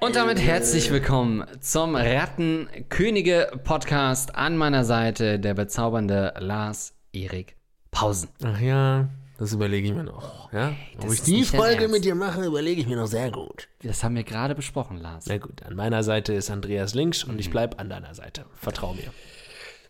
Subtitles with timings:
[0.00, 4.36] Und damit herzlich willkommen zum Rattenkönige-Podcast.
[4.36, 7.56] An meiner Seite der bezaubernde Lars Erik
[7.90, 8.28] Pausen.
[8.44, 9.08] Ach ja,
[9.38, 10.52] das überlege ich mir noch.
[10.52, 10.74] Ja?
[10.96, 13.68] das Ob ich die Folge mit dir mache, überlege ich mir noch sehr gut.
[13.82, 15.24] Das haben wir gerade besprochen, Lars.
[15.28, 17.38] Na gut, an meiner Seite ist Andreas links und Mhm.
[17.40, 18.44] ich bleibe an deiner Seite.
[18.54, 19.12] Vertrau mir.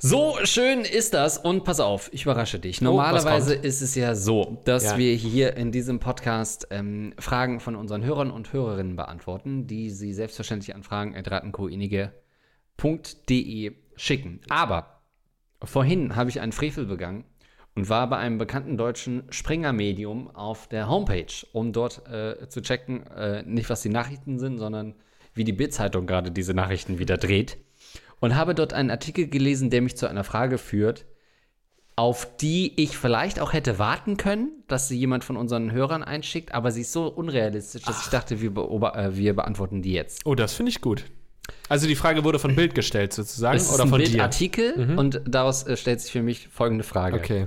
[0.00, 2.80] So schön ist das und pass auf, ich überrasche dich.
[2.80, 4.96] Normalerweise ist es ja so, dass Ja.
[4.98, 10.12] wir hier in diesem Podcast ähm, Fragen von unseren Hörern und Hörerinnen beantworten, die sie
[10.12, 14.40] selbstverständlich an fragen.rattenkoinige.de schicken.
[14.48, 15.00] Aber
[15.64, 17.24] vorhin habe ich einen Frevel begangen
[17.78, 23.06] und war bei einem bekannten deutschen Springer-Medium auf der Homepage, um dort äh, zu checken,
[23.06, 24.96] äh, nicht was die Nachrichten sind, sondern
[25.32, 27.56] wie die Bild-Zeitung gerade diese Nachrichten wieder dreht.
[28.18, 31.06] Und habe dort einen Artikel gelesen, der mich zu einer Frage führt,
[31.94, 36.52] auf die ich vielleicht auch hätte warten können, dass sie jemand von unseren Hörern einschickt,
[36.54, 40.26] aber sie ist so unrealistisch, dass ich dachte, wir, äh, wir beantworten die jetzt.
[40.26, 41.04] Oh, das finde ich gut.
[41.68, 43.98] Also die Frage wurde von Bild gestellt sozusagen Es ist oder ein von?
[44.00, 47.18] Bildartikel und daraus äh, stellt sich für mich folgende Frage.
[47.18, 47.46] Okay.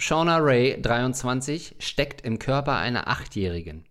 [0.00, 3.84] Shauna Ray, 23, steckt im Körper einer Achtjährigen.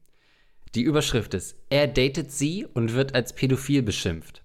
[0.73, 4.43] Die Überschrift ist, er datet sie und wird als pädophil beschimpft.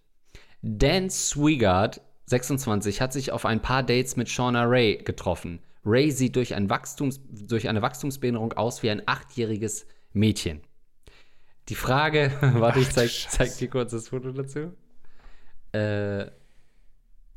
[0.61, 5.61] Dan Swigard, 26, hat sich auf ein paar Dates mit Shauna Ray getroffen.
[5.87, 10.61] Ray sieht durch, ein Wachstums, durch eine Wachstumsbehinderung aus wie ein achtjähriges Mädchen.
[11.71, 14.75] Die Frage, warte, ich zeig, zeig dir kurz das Foto dazu.
[15.73, 16.27] Äh,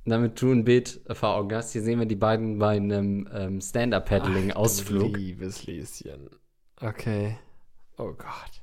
[0.10, 3.62] damit du ein Bild vor Augen hast, hier sehen wir die beiden bei einem ähm,
[3.62, 5.18] Stand-Up-Paddling-Ausflug.
[5.18, 6.30] Liebes Lieschen.
[6.82, 7.38] Okay.
[7.98, 8.62] Oh Gott.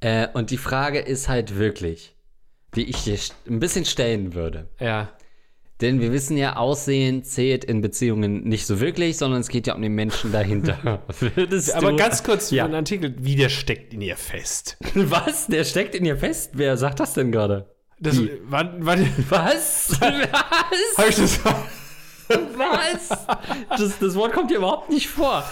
[0.00, 2.14] Äh, und die Frage ist halt wirklich,
[2.74, 3.18] die ich dir
[3.48, 4.68] ein bisschen stellen würde.
[4.78, 5.10] Ja.
[5.80, 9.74] Denn wir wissen ja, Aussehen zählt in Beziehungen nicht so wirklich, sondern es geht ja
[9.74, 11.02] um den Menschen dahinter.
[11.20, 12.64] Würdest Aber du, ganz kurz Ja.
[12.64, 14.76] für den Artikel, wie der steckt in ihr fest.
[14.94, 15.46] Was?
[15.46, 16.50] Der steckt in ihr fest?
[16.54, 17.74] Wer sagt das denn gerade?
[18.00, 18.18] Das,
[18.48, 18.96] war, war,
[19.28, 19.90] Was?
[20.00, 20.00] Was?
[20.96, 21.40] hab ich das?
[22.56, 23.08] Was?
[23.76, 25.44] Das, das Wort kommt hier überhaupt nicht vor.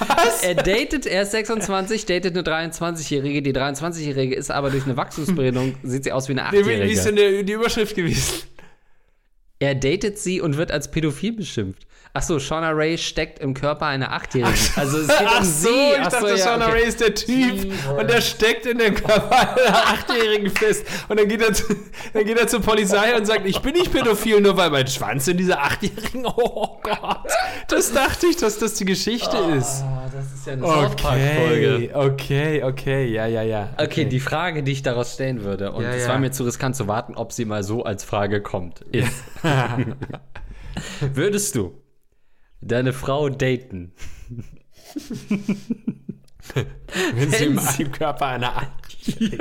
[0.42, 3.42] Er datet, er ist 26, datet eine 23-Jährige.
[3.42, 6.92] Die 23-Jährige ist aber durch eine Wachstumsbehinderung, sieht sie aus wie eine Nee, Wie wie
[6.92, 7.36] ist 8-Jährige.
[7.36, 8.42] denn die Überschrift gewesen?
[9.60, 11.84] Er datet sie und wird als pädophil beschimpft.
[12.14, 14.58] Achso, Shauna Ray steckt im Körper einer Achtjährigen.
[14.76, 15.92] Also es geht Ach um so, sie.
[15.92, 16.74] ich Ach so, dachte, ja, Shauna okay.
[16.74, 20.86] Ray ist der Typ und der steckt in dem Körper einer Achtjährigen fest.
[21.08, 21.64] Und dann geht, er zu,
[22.14, 25.28] dann geht er zur Polizei und sagt, ich bin nicht pädophil, nur weil mein Schwanz
[25.28, 27.28] in dieser Achtjährigen, oh Gott.
[27.68, 29.84] Das dachte ich, dass das die Geschichte ist.
[30.18, 31.90] Das ist ja eine South Park-Folge.
[31.94, 33.70] Okay, okay, okay, ja, ja, ja.
[33.76, 36.08] Okay, die Frage, die ich daraus stellen würde, und Ja, es ja.
[36.08, 39.22] war mir zu riskant zu warten, ob sie mal so als Frage kommt, ist:
[41.14, 41.80] Würdest du
[42.60, 43.92] deine Frau daten,
[47.14, 49.38] Wenn sie sie- im Körper einer Achtjährigen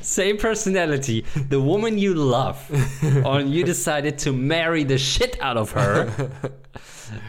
[0.00, 2.56] same personality, the woman you love,
[3.24, 6.08] and you decided to marry the shit out of her,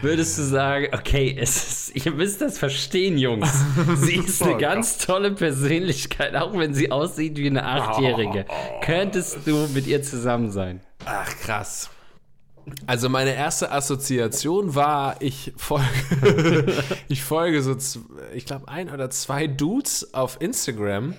[0.02, 3.50] würdest du sagen, okay, es ist, ihr müsst das verstehen, Jungs.
[3.96, 8.46] Sie ist eine Oh ganz tolle Persönlichkeit, auch wenn sie aussieht wie eine Achtjährige.
[8.82, 10.82] Könntest du mit ihr zusammen sein?
[11.06, 11.90] Ach, krass.
[12.86, 16.74] Also meine erste Assoziation war, ich folge,
[17.08, 17.76] ich folge so,
[18.34, 21.16] ich glaube, ein oder zwei Dudes auf Instagram.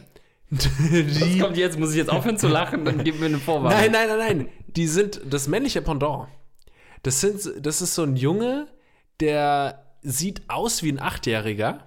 [0.50, 1.78] Was Die, kommt jetzt?
[1.78, 2.84] Muss ich jetzt aufhören zu lachen?
[2.84, 3.78] Dann gib mir eine Vorwarnung.
[3.78, 4.48] nein, nein, nein, nein.
[4.66, 6.28] Die sind das männliche Pendant.
[7.02, 8.68] Das, sind, das ist so ein Junge,
[9.20, 11.84] der sieht aus wie ein Achtjähriger,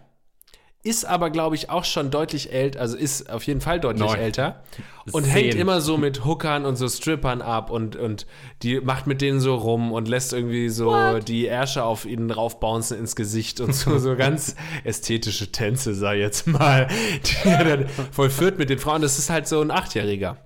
[0.83, 4.19] ist aber, glaube ich, auch schon deutlich älter, also ist auf jeden Fall deutlich Neun.
[4.19, 4.63] älter
[5.11, 5.31] und Zehn.
[5.31, 8.25] hängt immer so mit Hookern und so Strippern ab und, und
[8.63, 12.97] die macht mit denen so rum und lässt irgendwie so die Ärsche auf ihnen draufbouncen
[12.97, 16.88] ins Gesicht und so, so ganz ästhetische Tänze, sag ich jetzt mal,
[17.25, 19.03] die er dann vollführt mit den Frauen.
[19.03, 20.38] Das ist halt so ein Achtjähriger.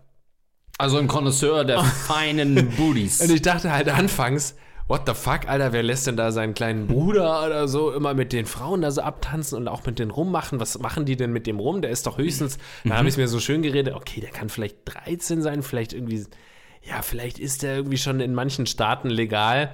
[0.77, 3.21] Also ein Connoisseur der feinen Booties.
[3.21, 4.55] Und ich dachte halt anfangs,
[4.87, 8.33] what the fuck, Alter, wer lässt denn da seinen kleinen Bruder oder so immer mit
[8.33, 10.59] den Frauen da so abtanzen und auch mit denen rummachen?
[10.59, 11.81] Was machen die denn mit dem rum?
[11.81, 14.77] Der ist doch höchstens, da habe ich mir so schön geredet, okay, der kann vielleicht
[14.85, 16.25] 13 sein, vielleicht irgendwie,
[16.83, 19.73] ja, vielleicht ist der irgendwie schon in manchen Staaten legal.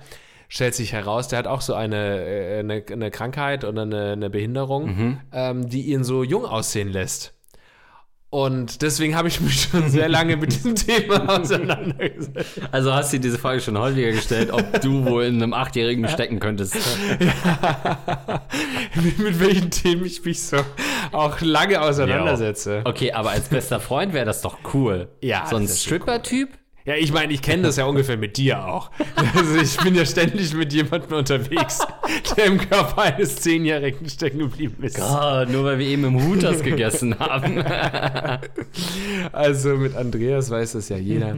[0.49, 4.29] Stellt sich heraus, der hat auch so eine, äh, eine, eine Krankheit oder eine, eine
[4.29, 7.33] Behinderung, ähm, die ihn so jung aussehen lässt.
[8.31, 12.61] Und deswegen habe ich mich schon sehr lange mit diesem Thema auseinandergesetzt.
[12.71, 16.07] Also hast du dir diese Frage schon häufiger gestellt, ob du wohl in einem Achtjährigen
[16.07, 16.75] stecken könntest.
[19.03, 20.57] mit, mit welchen Themen ich mich so
[21.11, 22.83] auch lange auseinandersetze.
[22.85, 25.09] Okay, aber als bester Freund wäre das doch cool.
[25.21, 26.51] Ja, So ein Stripper-Typ,
[26.85, 28.89] Ja, ich meine, ich kenne das ja ungefähr mit dir auch.
[29.35, 31.79] Also ich bin ja ständig mit jemandem unterwegs,
[32.35, 34.99] der im Körper eines Zehnjährigen stecken geblieben ist.
[34.99, 37.63] Ah, nur weil wir eben im Hutas gegessen haben.
[39.31, 41.37] Also mit Andreas weiß das ja jeder.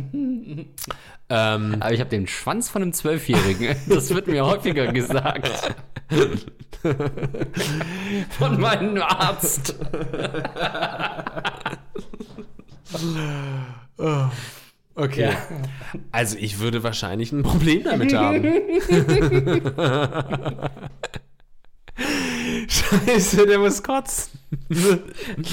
[1.29, 3.75] ähm, Aber ich habe den Schwanz von einem Zwölfjährigen.
[3.87, 5.75] Das wird mir häufiger gesagt.
[8.37, 9.75] Von meinem Arzt.
[14.95, 15.21] Okay.
[15.31, 15.37] Ja.
[16.11, 18.43] Also ich würde wahrscheinlich ein Problem damit haben.
[22.67, 24.31] Scheiße, der muss kotzen.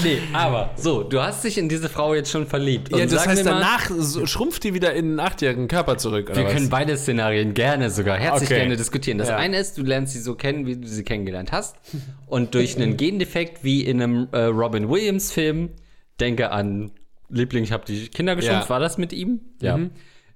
[0.03, 2.91] Nee, aber so, du hast dich in diese Frau jetzt schon verliebt.
[2.91, 6.31] Und Ja, das heißt, mal, danach so, schrumpft die wieder in einen achtjährigen Körper zurück,
[6.35, 6.53] Wir was?
[6.53, 8.59] können beide Szenarien gerne sogar herzlich Okay.
[8.61, 9.17] gerne diskutieren.
[9.17, 9.37] Das Ja.
[9.37, 11.75] eine ist, du lernst sie so kennen, wie du sie kennengelernt hast.
[12.27, 15.69] Und durch einen Gendefekt wie in einem äh, Robin Williams Film,
[16.19, 16.91] denke an
[17.31, 18.69] Liebling, ich habe die Kinder geschrumpft, Ja.
[18.69, 19.39] war das mit ihm?
[19.61, 19.79] Ja.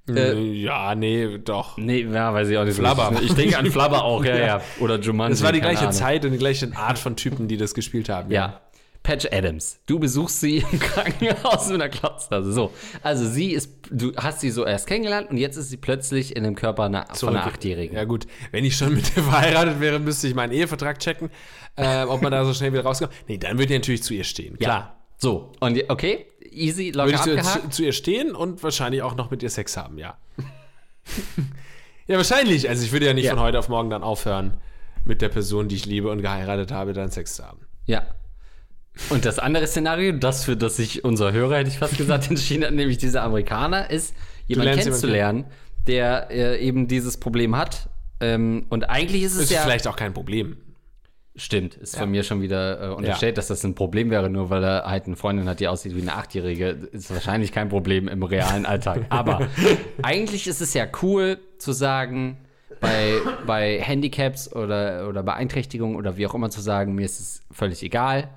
[0.07, 1.77] Äh, ja, nee, doch.
[1.77, 2.79] Nee, ja, weiß ich auch nicht.
[2.79, 3.23] richtig.
[3.29, 4.61] Ich denke an Flubber auch, ja, ja.
[4.79, 5.33] Oder Jumanji.
[5.33, 5.93] Es war die gleiche Ahnung.
[5.93, 8.31] Zeit und die gleiche Art von Typen, die das gespielt haben.
[8.31, 8.61] Ja.
[9.01, 9.79] Patch Adams.
[9.87, 12.51] Du besuchst sie im Krankenhaus mit einer Klotzhose.
[12.53, 12.71] So.
[13.03, 16.43] Also sie ist, du hast sie so erst kennengelernt und jetzt ist sie plötzlich in
[16.43, 17.95] dem Körper einer, von einer Achtjährigen.
[17.95, 21.29] Ja gut, wenn ich schon mit der verheiratet wäre, müsste ich meinen Ehevertrag checken,
[21.75, 23.11] äh, ob man da so schnell wieder rauskommt.
[23.27, 24.79] Nee, dann würde ich natürlich zu ihr stehen, klar.
[24.79, 25.04] Ja.
[25.17, 25.51] So.
[25.59, 27.63] Und okay, easy, locker Würde ich zu, abgehakt.
[27.63, 30.17] zu, zu ihr stehen und wahrscheinlich auch noch mit ihr Sex haben, ja.
[32.07, 32.69] ja, wahrscheinlich.
[32.69, 33.31] Also ich würde ja nicht Ja.
[33.31, 34.57] von heute auf morgen dann aufhören,
[35.05, 37.59] mit der Person, die ich liebe und geheiratet habe, dann Sex zu haben.
[37.85, 38.05] Ja.
[39.09, 42.63] Und das andere Szenario, das für das sich unser Hörer, hätte ich fast gesagt, entschieden
[42.65, 44.15] hat, nämlich dieser Amerikaner, ist,
[44.47, 45.45] jemanden lernst jemanden kennenzulernen,
[45.87, 47.89] der äh, eben dieses Problem hat.
[48.21, 49.61] Ähm, und eigentlich ist es Ist ja.
[49.61, 50.57] vielleicht auch kein Problem.
[51.37, 54.63] Stimmt, ist von mir schon wieder äh, unterstellt, dass das ein Problem wäre, nur weil
[54.63, 56.69] er halt eine Freundin hat, die aussieht wie eine Achtjährige.
[56.93, 59.05] Ist wahrscheinlich kein Problem im realen Alltag.
[59.09, 59.47] Aber
[60.01, 62.37] eigentlich ist es ja cool zu sagen,
[62.79, 67.41] bei, bei Handicaps oder, oder Beeinträchtigungen oder wie auch immer zu sagen, mir ist es
[67.51, 68.29] völlig egal.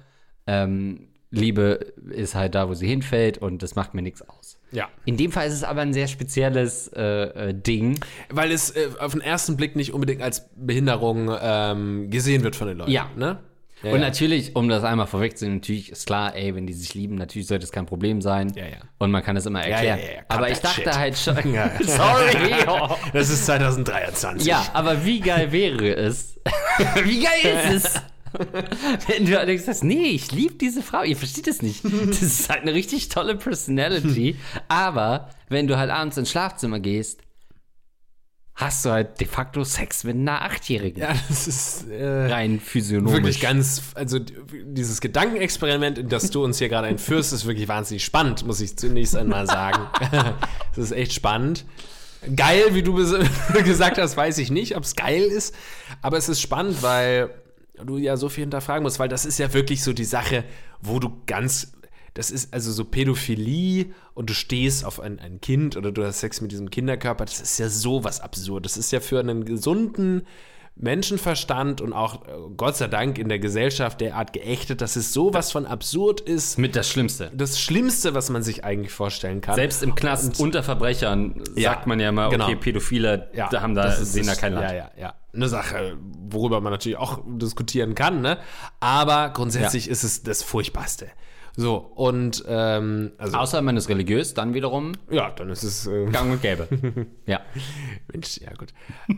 [0.47, 4.58] Ähm, Liebe ist halt da, wo sie hinfällt und das macht mir nichts aus.
[4.71, 4.89] Ja.
[5.05, 7.99] In dem Fall ist es aber ein sehr spezielles äh, äh, Ding.
[8.29, 12.69] Weil es äh, auf den ersten Blick nicht unbedingt als Behinderung ähm, gesehen wird von
[12.69, 12.91] den Leuten.
[12.91, 13.11] Ja.
[13.17, 13.39] Ne?
[13.83, 14.07] Ja, und ja.
[14.07, 17.65] natürlich, um das einmal vorwegzunehmen, natürlich ist klar, ey, wenn die sich lieben, natürlich sollte
[17.65, 18.53] es kein Problem sein.
[18.57, 18.79] Ja, ja.
[18.99, 20.01] Und man kann es immer erklären.
[20.01, 20.97] ja, ja, cut aber ich dachte shit.
[20.97, 21.37] halt schon.
[21.55, 21.71] Ja.
[21.81, 22.55] Sorry.
[22.67, 22.97] Oh.
[23.13, 24.47] Das ist 2023.
[24.47, 26.41] Ja, aber wie geil wäre es?
[27.05, 28.03] wie geil ist es?
[29.07, 31.85] Wenn du allerdings sagst, nee, ich liebe diese Frau, ihr versteht es nicht.
[31.85, 34.37] Das ist halt eine richtig tolle Personality.
[34.69, 37.21] Aber wenn du halt abends ins Schlafzimmer gehst,
[38.59, 41.01] hast du halt de facto Sex mit einer Achtjährigen.
[41.01, 43.17] Ja, das ist äh, Rein physiognomisch.
[43.17, 48.05] wirklich ganz, also dieses Gedankenexperiment, in das du uns hier gerade entführst, ist wirklich wahnsinnig
[48.05, 49.87] spannend, muss ich zunächst einmal sagen.
[50.75, 51.65] das ist echt spannend.
[52.35, 52.95] Geil, wie du
[53.65, 55.55] gesagt hast, weiß ich nicht, ob es geil ist,
[56.03, 57.31] aber es ist spannend, weil
[57.85, 60.45] du ja so viel hinterfragen musst, weil das ist ja wirklich so die Sache,
[60.81, 61.73] wo du ganz,
[62.15, 66.21] das ist also so Pädophilie und du stehst auf ein, ein Kind oder du hast
[66.21, 68.65] Sex mit diesem Kinderkörper, das ist ja sowas absurd.
[68.65, 70.23] Das ist ja für einen gesunden
[70.81, 75.53] Menschenverstand und auch äh, Gott sei Dank in der Gesellschaft derart geächtet, dass es sowas
[75.53, 76.59] von absurd ist.
[76.59, 77.31] mit das Schlimmste.
[77.35, 79.55] Das Schlimmste, was man sich eigentlich vorstellen kann.
[79.55, 82.45] Selbst im Knast unter Verbrechern Ja, sagt man ja mal, genau.
[82.47, 84.71] okay, Pädophile, Ja, da haben da, das ist- sehen da kein Land.
[84.71, 85.15] Ja, ja, ja.
[85.35, 85.97] Eine Sache,
[86.31, 88.39] worüber man natürlich auch diskutieren kann, ne?
[88.81, 91.09] Aber grundsätzlich ist es das Furchtbarste.
[91.61, 96.07] So, und ähm, also, Außer man ist religiös, dann wiederum ja, dann ist es äh,
[96.07, 96.69] gang und gäbe.
[97.27, 97.41] ja.
[98.13, 98.69] Mensch, ja gut.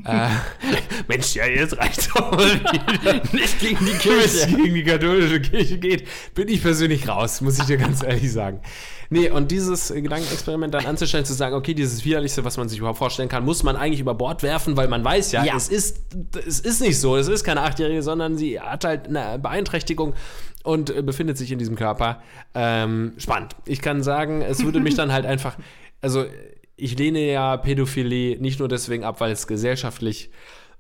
[0.07, 0.29] äh,
[1.07, 3.23] Mensch, ja, jetzt reicht doch mal wieder.
[3.35, 7.59] Nicht gegen die Wenn es gegen die katholische Kirche geht, bin ich persönlich raus, muss
[7.59, 8.63] ich dir ganz ehrlich sagen.
[9.13, 12.99] Nee, und dieses Gedankenexperiment dann anzustellen, zu sagen, okay, dieses Widerlichste, was man sich überhaupt
[12.99, 15.57] vorstellen kann, muss man eigentlich über Bord werfen, weil man weiß ja, Ja.
[15.57, 15.99] Es, ist,
[16.47, 20.15] es ist nicht so, es ist keine Achtjährige, sondern sie hat halt eine Beeinträchtigung
[20.63, 22.23] und äh, befindet sich in diesem Körper.
[22.55, 23.57] Ähm, spannend.
[23.67, 25.57] Ich kann sagen, es würde mich dann halt einfach,
[26.01, 26.25] also
[26.77, 30.31] ich lehne ja Pädophilie nicht nur deswegen ab, weil es gesellschaftlich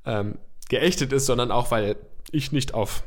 [0.07, 1.97] ähm, geächtet ist, sondern auch, weil
[2.31, 3.03] ich nicht auf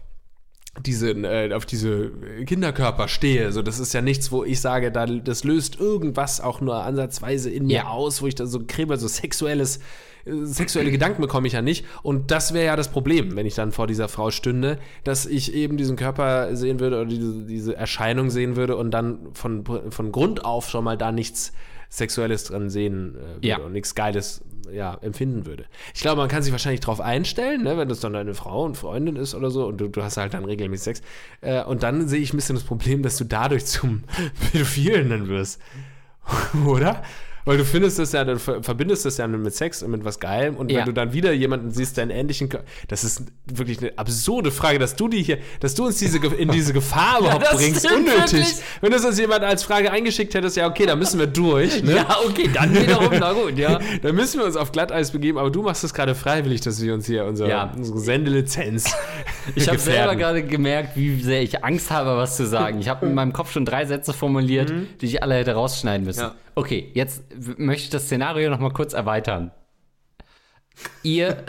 [0.82, 2.10] diese, äh, auf diese
[2.46, 3.52] Kinderkörper stehe.
[3.52, 7.50] So, das ist ja nichts, wo ich sage, da, das löst irgendwas auch nur ansatzweise
[7.52, 7.88] in mir Ja.
[7.90, 9.78] aus, wo ich da so kribbel, so sexuelles,
[10.26, 11.86] äh, sexuelle Gedanken bekomme ich ja nicht.
[12.02, 15.54] Und das wäre ja das Problem, wenn ich dann vor dieser Frau stünde, dass ich
[15.54, 20.12] eben diesen Körper sehen würde oder diese, diese Erscheinung sehen würde und dann von, von
[20.12, 21.54] Grund auf schon mal da nichts
[21.94, 23.58] Sexuelles dran sehen äh, Ja.
[23.60, 25.66] und nichts Geiles ja, empfinden würde.
[25.94, 28.76] Ich glaube, man kann sich wahrscheinlich darauf einstellen, ne, wenn das dann deine Frau und
[28.76, 31.02] Freundin ist oder so und du, du hast halt dann regelmäßig Sex.
[31.42, 34.04] Äh, und dann sehe ich ein bisschen das Problem, dass du dadurch zum
[34.52, 35.62] Pädophilen dann wirst.
[36.66, 37.04] oder?
[37.46, 40.20] Weil du findest das ja, du ver- verbindest das ja mit Sex und mit was
[40.20, 40.80] Geilem und Ja.
[40.80, 44.52] wenn du dann wieder jemanden siehst, der einen ähnlichen, Kör- das ist wirklich eine absurde
[44.52, 47.86] Frage, dass du die hier, dass du uns diese, in diese Gefahr überhaupt das bringst,
[47.92, 48.16] unnötig.
[48.34, 48.56] wirklich.
[48.82, 51.96] Wenn das uns jemand als Frage eingeschickt hättest, ja okay, da müssen wir durch, ne?
[51.96, 53.80] Ja, okay, dann wiederum, na gut, ja.
[54.02, 56.94] Da müssen wir uns auf Glatteis begeben, aber du machst es gerade freiwillig, dass wir
[56.94, 57.74] uns hier unsere, Ja.
[57.76, 58.86] unsere Sendelizenz
[59.56, 62.80] Ich habe selber gerade gemerkt, wie sehr ich Angst habe, was zu sagen.
[62.80, 64.72] Ich habe in meinem Kopf schon drei Sätze formuliert,
[65.02, 66.22] die ich alle hätte rausschneiden müssen.
[66.22, 66.36] Ja.
[66.56, 67.24] Okay, jetzt
[67.58, 69.52] möchte ich das Szenario noch mal kurz erweitern.
[71.02, 71.44] Ihr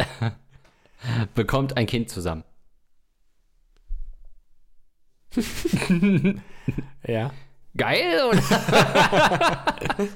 [1.34, 2.44] bekommt ein Kind zusammen.
[7.06, 7.30] Ja.
[7.76, 8.40] Geil, oder?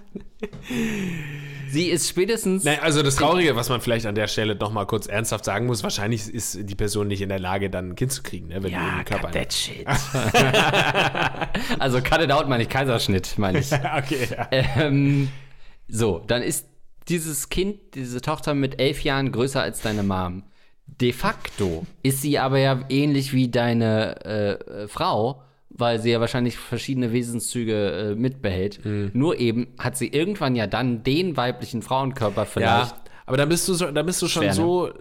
[1.70, 2.64] Sie ist spätestens.
[2.64, 5.66] Naja, also das Traurige, was man vielleicht an der Stelle noch mal kurz ernsthaft sagen
[5.66, 8.62] muss, wahrscheinlich ist die Person nicht in der Lage, dann ein Kind zu kriegen, ne,
[8.62, 9.86] wenn ja, im Körper cut that shit.
[11.78, 13.72] also cut it out meine ich Kaiserschnitt, meine ich.
[13.96, 14.48] okay, ja.
[14.50, 15.28] Ähm,
[15.88, 16.66] so, dann ist
[17.08, 20.44] dieses Kind, diese Tochter mit elf Jahren größer als deine Mom.
[20.86, 26.20] De facto ist sie aber ja ähnlich wie deine äh, äh, Frau, weil sie ja
[26.20, 28.84] wahrscheinlich verschiedene Wesenszüge äh, mitbehält.
[28.84, 29.10] Mhm.
[29.14, 32.92] Nur eben hat sie irgendwann ja dann den weiblichen Frauenkörper vielleicht.
[32.92, 34.56] Ja, aber dann bist du, so, dann bist du schon Schwer, ne?
[34.56, 34.92] so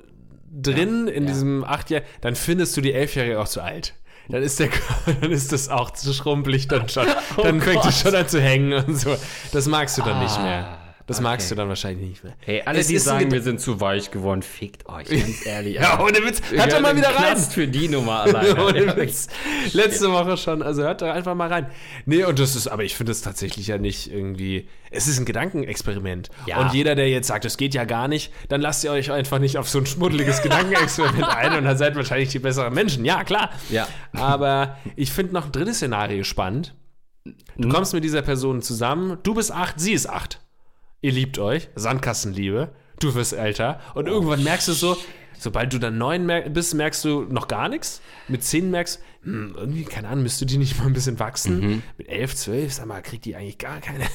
[0.51, 3.93] drin in diesem acht Jahr, dann findest du die Elfjährige auch zu alt.
[4.29, 4.69] Dann ist, der,
[5.21, 7.07] dann ist das auch zu schrumpelig dann schon.
[7.41, 9.15] Dann fängt es schon an zu hängen und so.
[9.53, 10.87] Das magst du dann nicht mehr.
[11.08, 12.34] Das magst du dann wahrscheinlich nicht mehr.
[12.40, 15.76] Hey, alle, Es die sagen, wir sind zu weich geworden, fickt euch, ganz ehrlich.
[15.76, 16.42] Ja, ohne Witz.
[16.52, 17.34] Hört doch mal wieder rein.
[17.34, 18.66] Knast für die Nummer alleine.
[18.66, 19.28] Ohne Witz.
[19.72, 21.68] Letzte Woche schon, also hört doch einfach mal rein.
[22.06, 25.26] Nee, und das ist, aber ich finde es tatsächlich ja nicht irgendwie, es ist ein
[25.26, 26.30] Gedankenexperiment.
[26.46, 26.60] Ja.
[26.60, 29.40] Und jeder, der jetzt sagt, das geht ja gar nicht, dann lasst ihr euch einfach
[29.40, 33.06] nicht auf so ein schmuddeliges Gedankenexperiment ein und dann seid wahrscheinlich die besseren Menschen.
[33.06, 33.52] Ja, klar.
[33.70, 33.88] Ja.
[34.12, 36.76] Aber ich finde noch ein drittes Szenario spannend.
[37.56, 40.42] Du kommst mit dieser Person zusammen, du bist acht, sie ist acht.
[41.01, 44.98] Ihr liebt euch, Sandkastenliebe, du wirst älter und irgendwann merkst du so,
[45.38, 48.01] sobald du dann neun mer bist, merkst du noch gar nichts.
[48.27, 51.84] Mit zehn merkst hm, irgendwie, keine Ahnung, müsste die nicht mal ein bisschen wachsen.
[51.98, 54.06] Mit elf, zwölf, sag mal, kriegt die eigentlich gar keine,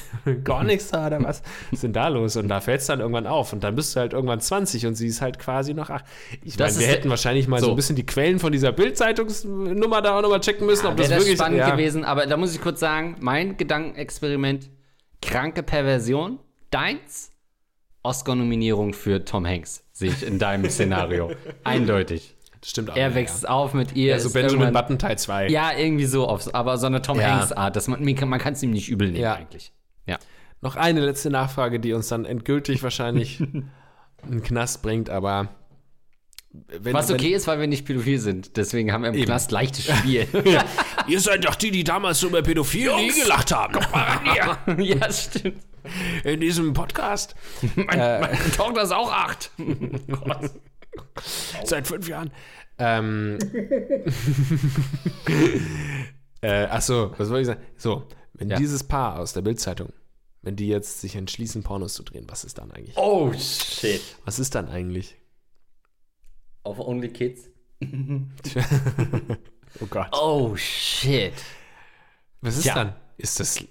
[0.43, 1.43] gar nichts da oder was?
[1.43, 2.35] Was ist denn da los?
[2.35, 4.95] Und da fällt es dann irgendwann auf und dann bist du halt irgendwann 20 und
[4.95, 6.05] sie ist halt quasi noch acht.
[6.43, 7.67] Ich meine, wir hätten wahrscheinlich mal so.
[7.67, 7.71] so.
[7.73, 11.19] ein bisschen die Quellen von dieser Bildzeitungsnummer da auch nochmal checken müssen, ob das das
[11.19, 11.69] wirklich spannend ja.
[11.69, 14.71] gewesen, aber da muss ich kurz sagen, mein Gedankenexperiment,
[15.21, 16.39] kranke Perversion,
[16.73, 17.31] deins,
[18.03, 21.31] Oscar-Nominierung für Tom Hanks, sehe ich in deinem Szenario.
[21.63, 22.35] Eindeutig.
[22.59, 22.95] Das stimmt auch.
[22.95, 23.15] Er ja.
[23.15, 24.11] wächst auf mit ihr.
[24.11, 25.49] Ja, so Benjamin Button Teil 2.
[25.49, 27.39] Ja, irgendwie so, auf, aber so eine Tom Ja.
[27.39, 29.35] Hanks-Art, man, man kann es ihm nicht übel nehmen Ja.
[29.35, 29.73] eigentlich.
[30.05, 30.17] Ja.
[30.61, 33.69] Noch eine letzte Nachfrage, die uns dann endgültig wahrscheinlich in
[34.23, 35.49] den Knast bringt, aber
[36.53, 38.57] wenn, Was okay ist, weil wir nicht pädophil sind.
[38.57, 40.27] Deswegen haben wir im Knast leichtes Spiel.
[40.31, 40.45] wenn,
[41.07, 43.73] ihr seid doch die, die damals so über Pädophilie gelacht haben.
[43.73, 44.85] Kommt mal ran hier.
[44.97, 45.63] ja, stimmt.
[46.23, 47.35] In diesem Podcast.
[47.75, 49.51] Meine, meine Tochter ist auch acht.
[49.57, 50.51] Gott.
[51.65, 52.31] Seit fünf Jahren.
[52.77, 53.37] Ähm,
[56.41, 57.61] äh, ach so, was wollte ich sagen?
[57.77, 58.57] So, wenn Ja.
[58.57, 59.89] dieses Paar aus der Bildzeitung,
[60.41, 62.97] wenn die jetzt sich entschließen, Pornos zu drehen, was ist dann eigentlich?
[62.97, 64.01] Oh, shit.
[64.25, 65.17] Was ist dann eigentlich?
[66.63, 67.49] Auf Only Kids?
[69.81, 70.07] Oh Gott.
[70.11, 71.33] Oh, shit.
[72.41, 72.75] Was ist Tja.
[72.75, 72.93] dann?
[73.17, 73.63] Ist das,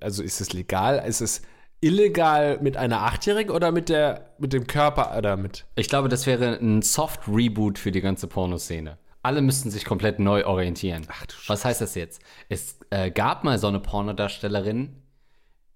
[0.00, 1.02] also ist es legal?
[1.06, 1.42] Ist es
[1.80, 5.66] illegal mit einer Achtjährigen oder mit der, mit dem Körper oder mit?
[5.74, 8.98] Ich glaube, das wäre ein Soft-Reboot für die ganze Pornoszene.
[9.22, 11.06] Alle müssten sich komplett neu orientieren.
[11.10, 12.22] Ach du Was heißt das jetzt?
[12.48, 14.96] Es äh, gab mal so eine Pornodarstellerin,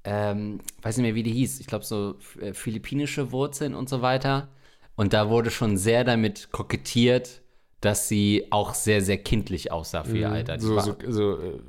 [0.04, 1.61] ähm, weiß nicht mehr, wie die hieß.
[1.61, 4.49] Ich glaube, so äh, philippinische Wurzeln und so weiter.
[4.97, 7.43] Und da wurde schon sehr damit kokettiert,
[7.81, 10.57] dass sie auch sehr, sehr kindlich aussah für ihr Alter.
[10.57, 11.61] Die So, so, so äh,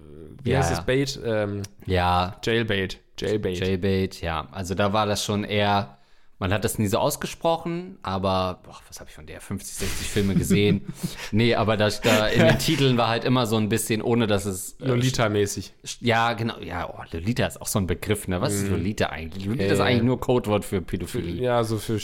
[0.44, 0.76] wie Ja, heißt ja.
[0.78, 1.20] das Bait?
[1.26, 3.00] Ähm, ja, Jailbait.
[3.20, 3.58] Jailbait.
[3.60, 4.48] J-Bait, ja.
[4.52, 5.98] Also da war das schon eher,
[6.38, 10.08] man hat das nie so ausgesprochen, aber, boah, was habe ich von der, 50, 60
[10.08, 10.86] Filme gesehen?
[11.32, 14.46] nee, aber das, da in den Titeln war halt immer so ein bisschen, ohne dass
[14.46, 14.74] es.
[14.82, 15.74] Äh, Lolita-mäßig.
[16.02, 18.42] ja, genau, ja, oh, Lolita ist auch so ein Begriff, ne?
[18.42, 19.46] Was ist Lolita eigentlich?
[19.46, 21.42] Lolita ist Äh, eigentlich nur Codewort für Pädophilie.
[21.42, 22.00] Ja, so für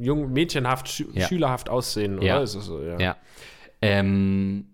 [0.00, 1.28] jung, mädchenhaft, schü Ja.
[1.28, 2.26] schülerhaft aussehen, oder?
[2.26, 2.42] Ja.
[2.42, 2.98] Ist so, ja.
[2.98, 3.16] Ja.
[3.82, 4.66] Ähm,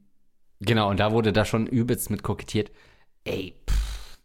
[0.60, 2.70] genau, und da wurde da schon übelst mit kokettiert.
[3.24, 3.54] Ey,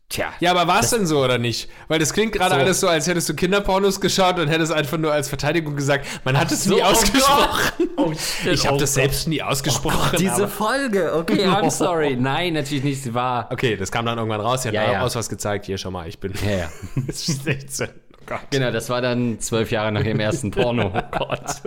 [0.09, 0.33] tja.
[0.39, 1.69] Ja, aber war es denn so oder nicht?
[1.87, 2.61] Weil das klingt gerade So.
[2.61, 6.37] alles so, als hättest du Kinderpornos geschaut und hättest einfach nur als Verteidigung gesagt, man
[6.37, 7.89] hat es nie oh ausgesprochen.
[7.97, 9.01] Oh, shit, ich habe oh das Gott.
[9.03, 10.17] selbst nie ausgesprochen.
[10.19, 12.15] Diese aber- Folge, okay, I'm sorry.
[12.15, 13.49] Nein, natürlich nicht, sie war.
[13.51, 14.61] okay, das kam dann irgendwann raus.
[14.63, 15.65] Sie hat Ja, ja, aus was gezeigt.
[15.65, 16.69] Hier, schau mal, ich bin Ja, ja.
[17.11, 17.87] 16.
[18.13, 18.39] Oh Gott.
[18.51, 20.91] Genau, das war dann zwölf Jahre nach ihrem ersten Porno.
[20.95, 21.61] Oh Gott.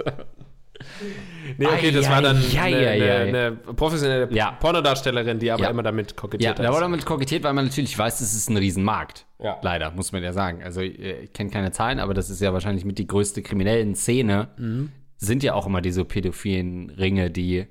[1.56, 3.46] Nee, okay, das war dann Ja, eine, ja, ja, eine, ja.
[3.46, 4.52] eine professionelle Ja.
[4.52, 5.70] Pornodarstellerin, die aber Ja.
[5.70, 6.70] immer damit Ja, kokettiert da hat.
[6.72, 9.26] wurde damit kokettiert, weil man natürlich weiß, es ist ein Riesenmarkt.
[9.42, 9.56] Ja.
[9.62, 10.62] Leider, muss man ja sagen.
[10.62, 13.94] Also, äh, ich kenne keine Zahlen, aber das ist ja wahrscheinlich mit die größte kriminellen
[13.94, 14.48] Szene.
[14.56, 14.90] Mhm.
[15.16, 17.66] Sind ja auch immer diese pädophilen Ringe, die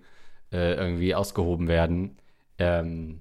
[0.53, 2.17] äh, irgendwie ausgehoben werden.
[2.59, 3.19] Ähm,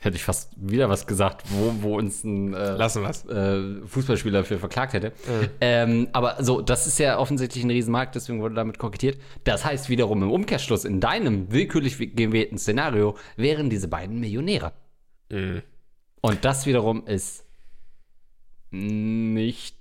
[0.00, 4.94] hätte ich fast wieder was gesagt, wo, wo uns ein äh, äh, Fußballspieler für verklagt
[4.94, 5.12] hätte.
[5.60, 9.20] Ähm, aber so, das ist ja offensichtlich ein Riesenmarkt, deswegen wurde damit kokettiert.
[9.44, 14.72] Das heißt wiederum im Umkehrschluss, in deinem willkürlich gewählten Szenario wären diese beiden Millionäre.
[15.28, 15.62] Mhm.
[16.22, 17.44] Und das wiederum ist
[18.70, 19.76] nicht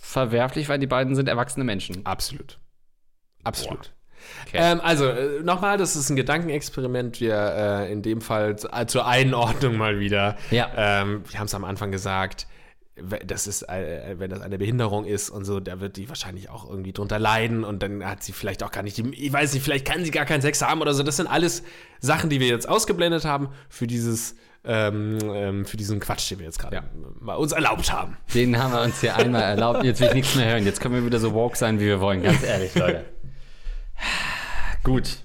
[0.00, 2.06] verwerflich, weil die beiden sind erwachsene Menschen.
[2.06, 2.60] Absolut.
[3.42, 3.92] Absolut.
[4.46, 4.56] Okay.
[4.60, 7.20] Ähm, also, äh, nochmal, das ist ein Gedankenexperiment.
[7.20, 10.36] Wir äh, in dem Fall äh, zur Einordnung mal wieder.
[10.50, 10.68] Ja.
[10.76, 12.46] Ähm, wir haben es am Anfang gesagt,
[13.24, 16.68] das ist, äh, wenn das eine Behinderung ist und so, da wird die wahrscheinlich auch
[16.68, 19.62] irgendwie drunter leiden und dann hat sie vielleicht auch gar nicht, die, ich weiß nicht,
[19.62, 21.02] vielleicht kann sie gar keinen Sex haben oder so.
[21.04, 21.62] Das sind alles
[22.00, 26.46] Sachen, die wir jetzt ausgeblendet haben für dieses, ähm, ähm, für diesen Quatsch, den wir
[26.46, 26.82] jetzt gerade Ja.
[27.20, 28.16] mal uns erlaubt haben.
[28.34, 29.84] Den haben wir uns hier einmal erlaubt.
[29.84, 30.64] Jetzt will ich nichts mehr hören.
[30.64, 32.22] Jetzt können wir wieder so woke sein, wie wir wollen.
[32.24, 33.04] Ganz ehrlich, Leute.
[34.84, 35.18] Gut.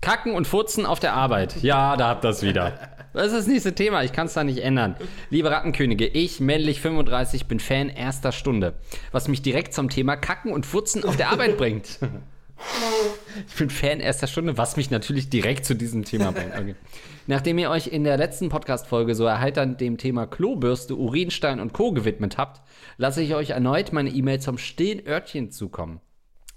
[0.00, 1.62] Kacken und Furzen auf der Arbeit.
[1.62, 2.78] Ja, da habt ihr es wieder.
[3.12, 4.04] Das ist das nächste Thema.
[4.04, 4.94] Ich kann es da nicht ändern.
[5.30, 8.74] Liebe Rattenkönige, ich, männlich 35, bin Fan erster Stunde.
[9.10, 11.98] Was mich direkt zum Thema Kacken und Furzen auf der Arbeit bringt.
[13.48, 16.54] Ich bin Fan erster Stunde, was mich natürlich direkt zu diesem Thema bringt.
[16.54, 16.74] Okay.
[17.26, 21.92] Nachdem ihr euch in der letzten Podcast-Folge so erheiternd dem Thema Klobürste, Urinstein und Co.
[21.92, 22.62] gewidmet habt,
[22.98, 26.00] lasse ich euch erneut meine E-Mail zum stillen Örtchen zukommen.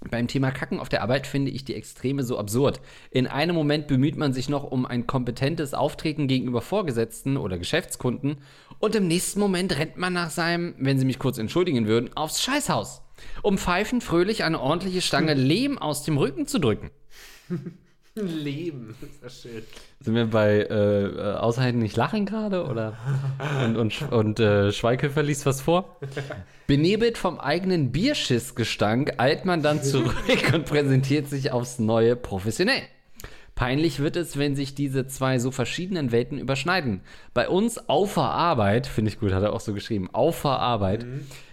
[0.08, 2.80] Beim Thema Kacken auf der Arbeit finde ich die Extreme so absurd.
[3.10, 8.38] In einem Moment bemüht man sich noch um ein kompetentes Auftreten gegenüber Vorgesetzten oder Geschäftskunden
[8.78, 12.42] und im nächsten Moment rennt man nach seinem, wenn Sie mich kurz entschuldigen würden, aufs
[12.42, 13.02] Scheißhaus,
[13.42, 16.90] um pfeifend fröhlich eine ordentliche Stange Lehm aus dem Rücken zu drücken.
[18.14, 19.62] Leben, ist ja schön.
[20.00, 22.64] Sind wir bei äh, äh, Aushalten nicht lachen gerade?
[22.66, 22.96] Oder?
[23.64, 25.98] Und, und, und äh, Schweighöfer liest was vor?
[26.66, 30.14] Benebelt vom eigenen Bierschissgestank eilt man dann zurück
[30.54, 32.82] und präsentiert sich aufs Neue professionell.
[33.54, 37.02] Peinlich wird es, wenn sich diese zwei so verschiedenen Welten überschneiden.
[37.34, 40.60] Bei uns auf der Arbeit, finde ich gut, hat er auch so geschrieben, auf der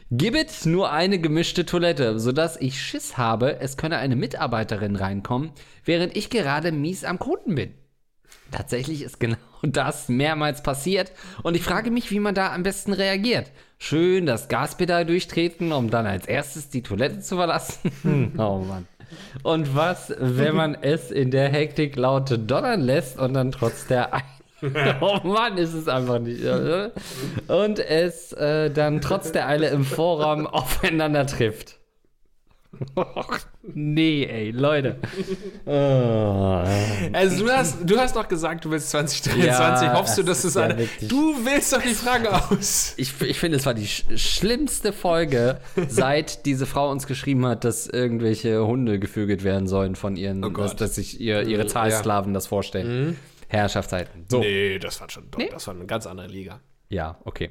[0.09, 5.51] Gibt nur eine gemischte Toilette, sodass ich Schiss habe, es könne eine Mitarbeiterin reinkommen,
[5.83, 7.73] während ich gerade mies am Koten bin.
[8.49, 11.11] Tatsächlich ist genau das mehrmals passiert
[11.43, 13.51] und ich frage mich, wie man da am besten reagiert.
[13.79, 17.91] Schön das Gaspedal durchtreten, um dann als erstes die Toilette zu verlassen.
[18.37, 18.87] oh Mann.
[19.43, 24.13] Und was, wenn man es in der Hektik laut donnern lässt und dann trotz der
[25.01, 26.43] Oh Mann, ist es einfach nicht.
[26.43, 26.89] äh,
[27.47, 31.75] Und es äh, dann trotz der Eile im Vorraum aufeinander trifft.
[32.95, 33.39] Och,
[33.73, 34.97] nee, ey, Leute.
[35.65, 36.63] Oh,
[37.13, 39.87] Also du hast, du hast doch gesagt, du willst 2023.
[39.87, 40.77] Ja, Hoffst du, das dass es ja eine.
[40.77, 42.93] wirklich- du wählst doch die Frage aus.
[42.97, 47.63] Ich, ich finde, es war die sch schlimmste Folge, seit diese Frau uns geschrieben hat,
[47.63, 51.67] dass irgendwelche Hunde gevögelt werden sollen von ihren, Oh dass, dass sich ihr, ihre Ja.
[51.67, 53.17] Zahlsklaven das vorstellen.
[53.47, 54.25] Herrschaftszeiten.
[54.29, 54.39] So.
[54.39, 55.49] Nee, das war schon doch, Nee?
[55.51, 56.59] das war eine ganz andere Liga.
[56.89, 57.49] Ja, okay.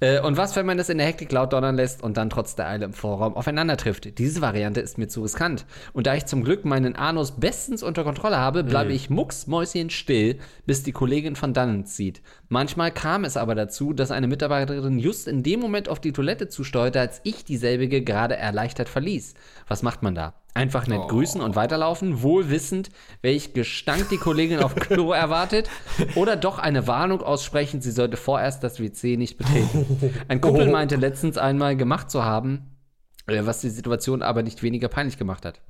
[0.00, 2.56] Äh, und was, wenn man das in der Hektik laut donnern lässt und dann trotz
[2.56, 4.18] der Eile im Vorraum aufeinander trifft?
[4.18, 5.66] Diese Variante ist mir zu riskant.
[5.92, 10.38] Und da ich zum Glück meinen Anus bestens unter Kontrolle habe, bleibe ich mucksmäuschen still,
[10.66, 12.22] bis die Kollegin von dannen zieht.
[12.48, 16.48] Manchmal kam es aber dazu, dass eine Mitarbeiterin just in dem Moment auf die Toilette
[16.48, 19.34] zusteuerte, als ich dieselbige gerade erleichtert verließ.
[19.68, 20.34] Was macht man da?
[20.54, 22.90] Einfach nett grüßen und weiterlaufen, wohl wissend,
[23.22, 25.70] welch Gestank die Kollegin auf Klo erwartet,
[26.14, 30.12] oder doch eine Warnung aussprechen, sie sollte vorerst das WC nicht betreten.
[30.28, 32.76] Ein Kumpel meinte letztens einmal gemacht zu haben,
[33.26, 35.62] äh, was die Situation aber nicht weniger peinlich gemacht hat.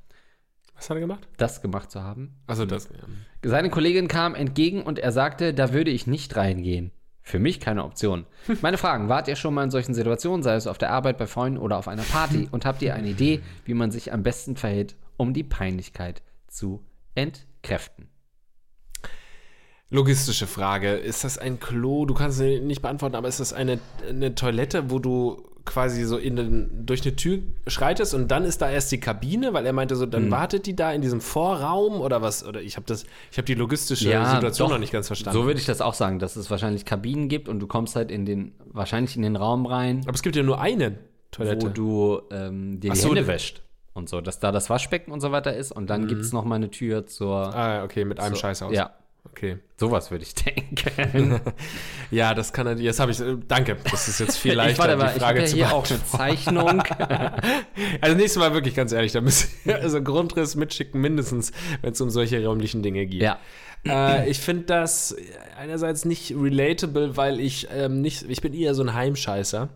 [0.75, 1.29] Was hat er gemacht?
[1.37, 2.35] Das gemacht zu haben.
[2.49, 2.88] Also das.
[2.88, 3.49] Ja.
[3.49, 6.90] Seine Kollegin kam entgegen und er sagte, da würde ich nicht reingehen.
[7.22, 8.26] Für mich keine Option.
[8.62, 11.26] Meine Fragen, wart ihr schon mal in solchen Situationen, sei es auf der Arbeit, bei
[11.26, 12.48] Freunden oder auf einer Party?
[12.50, 16.85] Und habt ihr eine Idee, wie man sich am besten verhält, um die Peinlichkeit zu
[17.14, 18.08] entkräften?
[19.88, 20.94] Logistische Frage.
[20.94, 22.06] Ist das ein Klo?
[22.06, 26.16] Du kannst sie nicht beantworten, aber ist das eine, eine Toilette, wo du quasi so
[26.16, 29.72] in den, durch eine Tür schreitest und dann ist da erst die Kabine, weil er
[29.72, 32.44] meinte so, dann wartet die da in diesem Vorraum oder was?
[32.44, 34.75] Oder ich habe das, ich habe die logistische Situation doch.
[34.75, 35.38] noch nicht ganz verstanden.
[35.38, 38.11] So würde ich das auch sagen, dass es wahrscheinlich Kabinen gibt und du kommst halt
[38.11, 40.98] in den, wahrscheinlich in den Raum rein, aber es gibt ja nur eine
[41.31, 41.66] Toilette.
[41.66, 43.62] wo du ähm, dir Ach die so, Hände wäscht.
[43.94, 46.44] Und so, dass da das Waschbecken und so weiter ist und dann gibt es noch
[46.44, 47.55] mal eine Tür zur.
[47.55, 48.72] ah, okay, mit einem zur Scheißhaus.
[48.75, 48.94] Ja.
[49.33, 49.59] Okay.
[49.79, 51.40] Sowas würde ich denken.
[52.11, 52.77] Ja, das kann er.
[52.77, 53.21] Jetzt habe ich.
[53.21, 53.79] äh, Danke.
[53.90, 55.73] Das ist jetzt viel ich leichter, warte mal, die ich Frage habe ja zu hier
[55.73, 56.05] auch eine.
[56.05, 56.83] Zeichnung.
[58.03, 62.01] Also nächstes Mal wirklich ganz ehrlich, da müsst ihr also Grundriss mitschicken, mindestens, wenn es
[62.03, 63.23] um solche räumlichen Dinge geht.
[63.23, 63.38] ja.
[63.87, 65.16] Äh, ich finde das
[65.59, 69.71] einerseits nicht relatable, weil ich ähm, nicht, ich bin eher so ein Heimscheißer.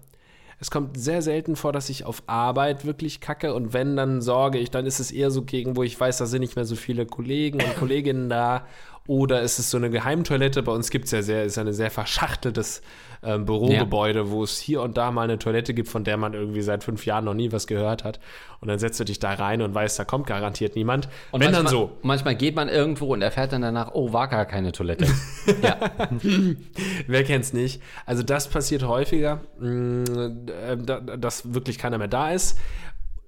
[0.60, 4.58] Es kommt sehr selten vor, dass ich auf Arbeit wirklich kacke und wenn, dann sorge
[4.58, 6.76] ich, dann ist es eher so gegen, wo ich weiß, da sind nicht mehr so
[6.76, 8.66] viele Kollegen und Kolleginnen da
[9.06, 10.62] oder ist es so eine Geheimtoilette.
[10.62, 12.82] Bei uns gibt es ja sehr, ist ja ein sehr verschachteltes
[13.22, 16.60] ähm, Bürogebäude, wo es hier und da mal eine Toilette gibt, von der man irgendwie
[16.62, 18.20] seit fünf Jahren noch nie was gehört hat.
[18.60, 21.08] Und dann setzt du dich da rein und weißt, da kommt garantiert niemand.
[21.30, 21.92] Und wenn manchmal, dann so.
[22.02, 25.06] Manchmal geht man irgendwo und erfährt dann danach, oh, war gar keine Toilette.
[25.62, 25.76] ja.
[27.06, 27.82] Wer kennt's nicht?
[28.04, 30.04] Also das passiert häufiger, mh,
[30.70, 32.58] äh, da- dass wirklich keiner mehr da ist.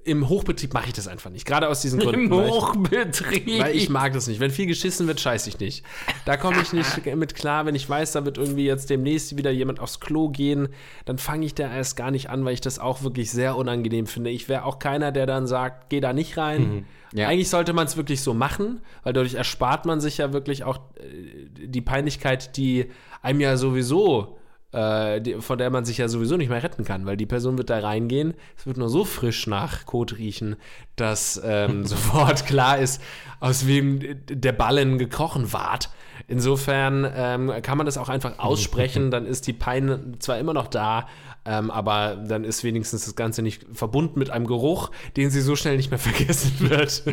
[0.08, 1.44] Im Hochbetrieb mache ich das einfach nicht.
[1.46, 2.24] Gerade aus diesen Gründen.
[2.24, 3.60] Im weil ich- Hochbetrieb.
[3.60, 4.40] Weil ich mag das nicht.
[4.40, 5.84] Wenn viel geschissen wird, scheiße ich nicht.
[6.24, 7.66] Da komme ich nicht mit klar.
[7.66, 10.68] Wenn ich weiß, da wird irgendwie jetzt demnächst wieder jemand aufs Klo gehen,
[11.04, 14.06] dann fange ich da erst gar nicht an, weil ich das auch wirklich sehr unangenehm
[14.06, 14.30] finde.
[14.30, 16.86] Ich wäre auch keiner, der dann sagt, geh da nicht rein.
[17.14, 17.28] Ja.
[17.28, 20.78] Eigentlich sollte man es wirklich so machen, weil dadurch erspart man sich ja wirklich auch
[21.00, 22.86] äh, die Peinlichkeit, die
[23.22, 24.37] einem ja sowieso
[24.72, 27.70] die, von der man sich ja sowieso nicht mehr retten kann, weil die Person wird
[27.70, 30.56] da reingehen, es wird nur so frisch nach Kot riechen,
[30.96, 33.00] dass ähm, sofort klar ist,
[33.40, 35.88] aus wem der Ballen gekrochen ward.
[36.26, 40.66] Insofern ähm, kann man das auch einfach aussprechen, dann ist die Pein zwar immer noch
[40.66, 41.08] da,
[41.46, 45.56] ähm, aber dann ist wenigstens das Ganze nicht verbunden mit einem Geruch, den sie so
[45.56, 47.04] schnell nicht mehr vergessen wird.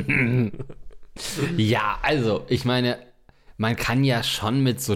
[1.56, 2.98] Ja, also, ich meine,
[3.56, 4.96] man kann ja schon mit so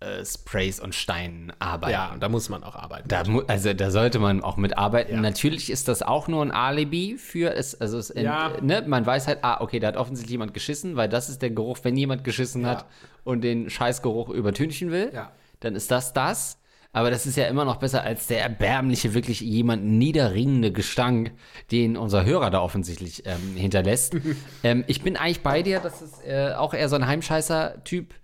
[0.00, 1.92] Duftsprays und Steinen arbeiten.
[1.92, 3.08] ja, und da muss man auch arbeiten.
[3.08, 5.14] Da, also da sollte man auch mitarbeiten.
[5.14, 5.20] Ja.
[5.20, 8.52] Natürlich ist das auch nur ein Alibi für es, also es Ja.
[8.60, 11.50] ne, man weiß halt, ah, okay, da hat offensichtlich jemand geschissen, weil das ist der
[11.50, 12.68] Geruch, wenn jemand geschissen Ja.
[12.70, 12.86] hat
[13.24, 15.12] und den Scheißgeruch übertünchen will,
[15.60, 16.58] dann ist das das.
[16.92, 21.32] Aber das ist ja immer noch besser als der erbärmliche, wirklich jemanden niederringende Gestank,
[21.70, 24.16] den unser Hörer da offensichtlich ähm, hinterlässt.
[24.62, 28.14] ähm, ich bin eigentlich bei dir, dass es äh, auch eher so ein Heimscheißer-Typ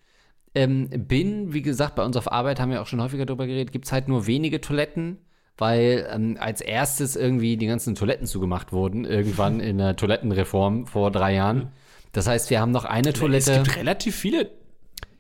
[0.54, 1.52] ähm, bin.
[1.52, 3.92] Wie gesagt, bei uns auf Arbeit haben wir auch schon häufiger darüber geredet, gibt es
[3.92, 5.18] halt nur wenige Toiletten,
[5.56, 11.10] weil ähm, als erstes irgendwie die ganzen Toiletten zugemacht wurden, irgendwann in der Toilettenreform vor
[11.10, 11.72] drei Jahren.
[12.12, 13.52] Das heißt, wir haben noch eine Toilette.
[13.52, 14.50] Es gibt relativ viele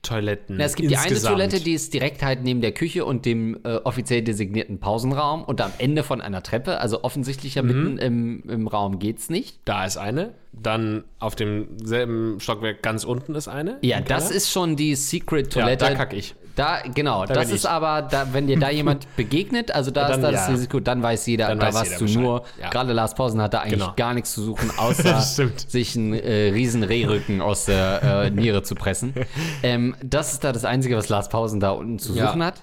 [0.02, 0.56] Toiletten.
[0.56, 1.36] Na, es gibt die eine insgesamt.
[1.36, 5.60] Toilette, die ist direkt halt neben der Küche und dem äh, offiziell designierten Pausenraum und
[5.60, 6.78] am Ende von einer Treppe.
[6.80, 9.60] Also offensichtlich ja mitten im, im Raum geht's nicht.
[9.64, 10.34] Da ist eine.
[10.52, 13.78] Dann auf demselben Stockwerk ganz unten ist eine.
[13.82, 15.84] Ja, das ist schon die Secret-Toilette.
[15.84, 16.34] Ja, da kack ich.
[16.54, 17.70] Da, genau, Da das ist ich.
[17.70, 20.52] aber, da, wenn dir da jemand begegnet, also da Dann ist da das ja.
[20.52, 22.22] Risiko, dann weiß jeder, Dann da weiß warst jeder du Bescheid.
[22.22, 22.68] nur, Ja.
[22.70, 23.92] gerade Lars Pausen hat da eigentlich Genau.
[23.96, 28.74] gar nichts zu suchen, außer sich einen äh, riesen Rehrücken aus der äh, Niere zu
[28.74, 29.14] pressen.
[29.62, 32.28] ähm, das ist da das Einzige, was Lars Pausen da unten zu Ja.
[32.28, 32.62] suchen hat.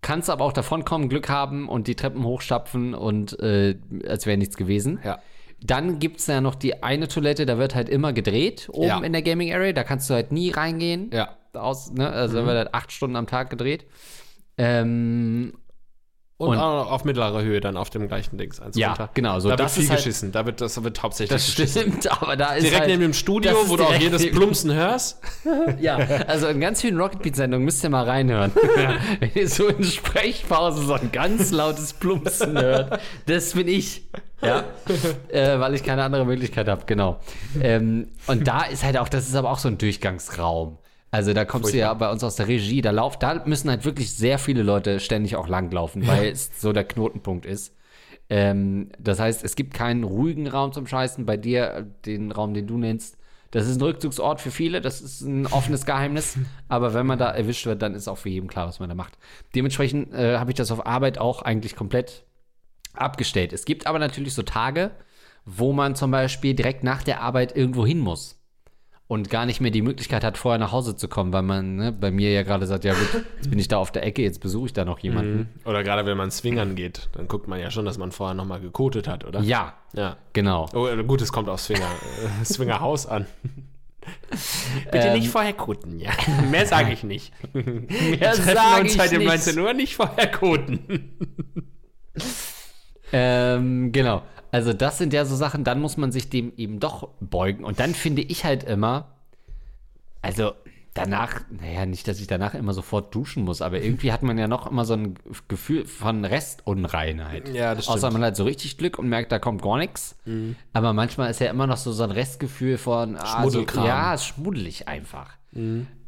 [0.00, 3.76] Kannst aber auch davonkommen, Glück haben und die Treppen hochstapfen und äh,
[4.08, 5.00] als wäre nichts gewesen.
[5.04, 5.18] Ja.
[5.60, 9.00] Dann gibt es ja noch die eine Toilette, da wird halt immer gedreht, oben Ja.
[9.00, 9.72] in der Gaming Area.
[9.72, 11.10] Da kannst du halt nie reingehen.
[11.12, 11.30] Ja.
[11.58, 12.08] Aus, ne?
[12.08, 13.86] Also da wird halt acht Stunden am Tag gedreht.
[14.56, 15.52] Ähm,
[16.40, 18.60] Und, Und- auch noch auf mittlerer Höhe dann auf dem gleichen Dings.
[18.60, 19.10] Eins Ja, runter.
[19.12, 20.30] genau, so da das wird viel ist halt- geschissen.
[20.30, 21.82] Da wird, das wird hauptsächlich das geschissen.
[22.00, 24.72] stimmt, aber da ist Direkt halt, neben dem Studio, das wo du auch jedes Plumpsen
[24.74, 25.20] hörst.
[25.80, 28.52] Ja, also in ganz vielen Rocket Beat Sendungen müsst ihr mal reinhören.
[29.18, 34.04] Wenn ihr so in Sprechpause so ein ganz lautes Plumpsen hört, das bin ich.
[34.40, 34.62] Ja,
[35.32, 37.18] äh, weil ich keine andere Möglichkeit habe, genau.
[37.60, 40.78] Ähm, und da ist halt auch, das ist aber auch so ein Durchgangsraum.
[41.10, 43.84] Also da kommst du ja bei uns aus der Regie, da lauft, da müssen halt
[43.84, 47.74] wirklich sehr viele Leute ständig auch langlaufen, weil es so der Knotenpunkt ist.
[48.30, 51.24] Ähm, das heißt, es gibt keinen ruhigen Raum zum Scheißen.
[51.24, 53.16] Bei dir, äh, den Raum, den du nennst,
[53.50, 56.36] das ist ein Rückzugsort für viele, das ist ein offenes Geheimnis.
[56.68, 58.94] Aber wenn man da erwischt wird, dann ist auch für jeden klar, was man da
[58.94, 59.16] macht.
[59.54, 62.24] Dementsprechend äh, habe ich das auf Arbeit auch eigentlich komplett
[62.92, 63.54] abgestellt.
[63.54, 64.90] Es gibt aber natürlich so Tage,
[65.46, 68.37] wo man zum Beispiel direkt nach der Arbeit irgendwo hin muss
[69.08, 71.92] und gar nicht mehr die Möglichkeit hat, vorher nach Hause zu kommen, weil man ne,
[71.92, 74.40] bei mir ja gerade sagt, ja gut, jetzt bin ich da auf der Ecke, jetzt
[74.40, 75.48] besuche ich da noch jemanden.
[75.64, 78.60] Oder gerade wenn man swingern geht, dann guckt man ja schon, dass man vorher nochmal
[78.60, 79.40] gekotet hat, oder?
[79.40, 80.16] Ja, Ja.
[80.34, 80.68] genau.
[80.74, 81.88] Oh, äh, gut, es kommt auf Swinger,
[82.40, 83.26] äh, Swingerhaus an.
[84.90, 86.10] Bitte Ähm, nicht vorher koten, ja.
[86.50, 87.32] Mehr sage ich nicht.
[87.54, 89.28] Mehr Treffen sag uns ich heute um nicht.
[89.28, 91.16] 19 Uhr nicht vorher koten.
[93.12, 94.22] Ähm, genau.
[94.50, 97.64] Also das sind ja so Sachen, dann muss man sich dem eben doch beugen.
[97.64, 99.08] Und dann finde ich halt immer,
[100.22, 100.52] also
[100.94, 104.48] danach, naja, nicht, dass ich danach immer sofort duschen muss, aber irgendwie hat man ja
[104.48, 105.14] noch immer so ein
[105.46, 107.48] Gefühl von Restunreinheit.
[107.50, 108.14] Ja, das Außer stimmt.
[108.14, 110.16] man hat so richtig Glück und merkt, da kommt gar nichts.
[110.72, 113.86] Aber manchmal ist ja immer noch so, so ein Restgefühl von ah, so, Schmuddelkram.
[113.86, 115.38] Ja, ist schmuddelig einfach.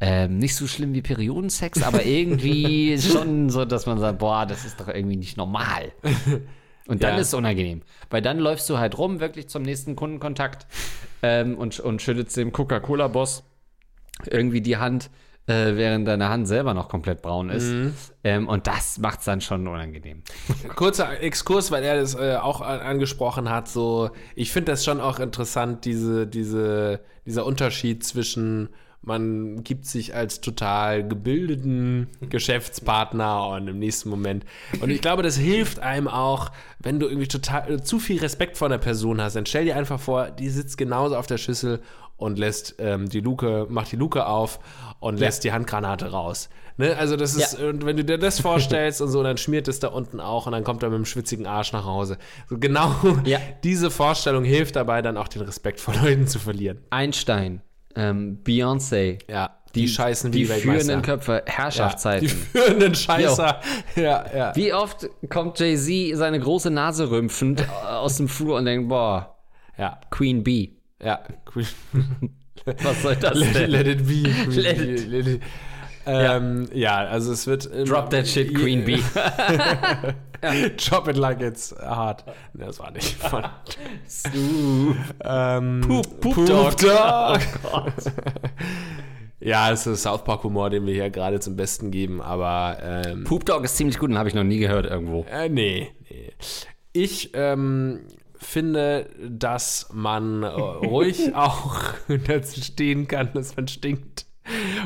[0.01, 4.65] Ähm, nicht so schlimm wie Periodensex, aber irgendwie schon so, dass man sagt, boah, das
[4.65, 5.93] ist doch irgendwie nicht normal.
[6.87, 7.21] Und dann Ja.
[7.21, 7.83] ist es unangenehm.
[8.11, 10.67] Weil dann läufst du halt rum, wirklich zum nächsten Kundenkontakt
[11.23, 13.45] ähm, und, und schüttelst dem Coca-Cola-Boss
[14.27, 15.11] irgendwie die Hand,
[15.47, 17.75] äh, während deine Hand selber noch komplett braun ist.
[18.25, 20.23] Ähm, und das macht es dann schon unangenehm.
[20.77, 23.69] Kurzer Exkurs, weil er das äh, auch an, angesprochen hat.
[23.69, 28.69] So, ich finde das schon auch interessant, diese, diese, dieser Unterschied zwischen
[29.03, 34.45] man gibt sich als total gebildeten Geschäftspartner und im nächsten Moment.
[34.81, 38.59] Und ich glaube, das hilft einem auch, wenn du irgendwie total äh, zu viel Respekt
[38.59, 39.37] vor einer Person hast.
[39.37, 41.81] Dann stell dir einfach vor, die sitzt genauso auf der Schüssel
[42.17, 44.59] und lässt ähm, die Luke, macht die Luke auf
[45.01, 46.51] und lässt die Handgranate raus.
[46.77, 46.95] Ne?
[46.99, 47.69] Also das ist, Ja.
[47.71, 50.53] und wenn du dir das vorstellst und so, dann schmiert es da unten auch und
[50.53, 52.19] dann kommt er mit dem schwitzigen Arsch nach Hause.
[52.51, 53.39] So genau Ja.
[53.65, 56.79] diese Vorstellung hilft dabei, dann auch den Respekt vor Leuten zu verlieren.
[56.91, 57.63] Einstein,
[57.97, 62.29] ähm, Beyoncé, Ja, die, scheißen wie die führenden Köpfe, ja, die Herrschaftszeiten.
[62.29, 63.61] führenden Scheißer.
[63.97, 64.57] Ja, ja.
[64.57, 69.37] Wie oft kommt Jay-Z seine große Nase rümpfend aus dem Flur und denkt, boah,
[69.79, 71.21] Ja, Queen Bee, ja.
[71.55, 71.65] Cool.
[72.83, 73.71] was soll das Let, denn?
[73.71, 74.23] let it be.
[74.45, 75.43] Queen Let it- Let it-
[76.11, 76.97] Ähm, ja.
[76.99, 77.69] also es wird.
[77.89, 79.03] Drop that shit, Queen Bee.
[80.79, 82.25] Drop it like it's hard.
[82.55, 83.45] Ne, das war nicht von.
[84.09, 84.95] Stu.
[85.23, 86.77] Ähm, Poop- Poop Poop Dog.
[86.79, 87.41] Dog.
[87.65, 87.93] Oh Gott.
[89.41, 93.25] Ja, es ist South Park Humor, den wir hier gerade zum Besten geben, aber ähm,
[93.25, 95.25] Poop Dog ist ziemlich gut, den habe ich noch nie gehört irgendwo.
[95.31, 96.33] äh, nee, nee.
[96.93, 98.01] Ich ähm,
[98.37, 101.77] finde, dass man äh, ruhig auch
[102.27, 104.27] dazu stehen kann, dass man stinkt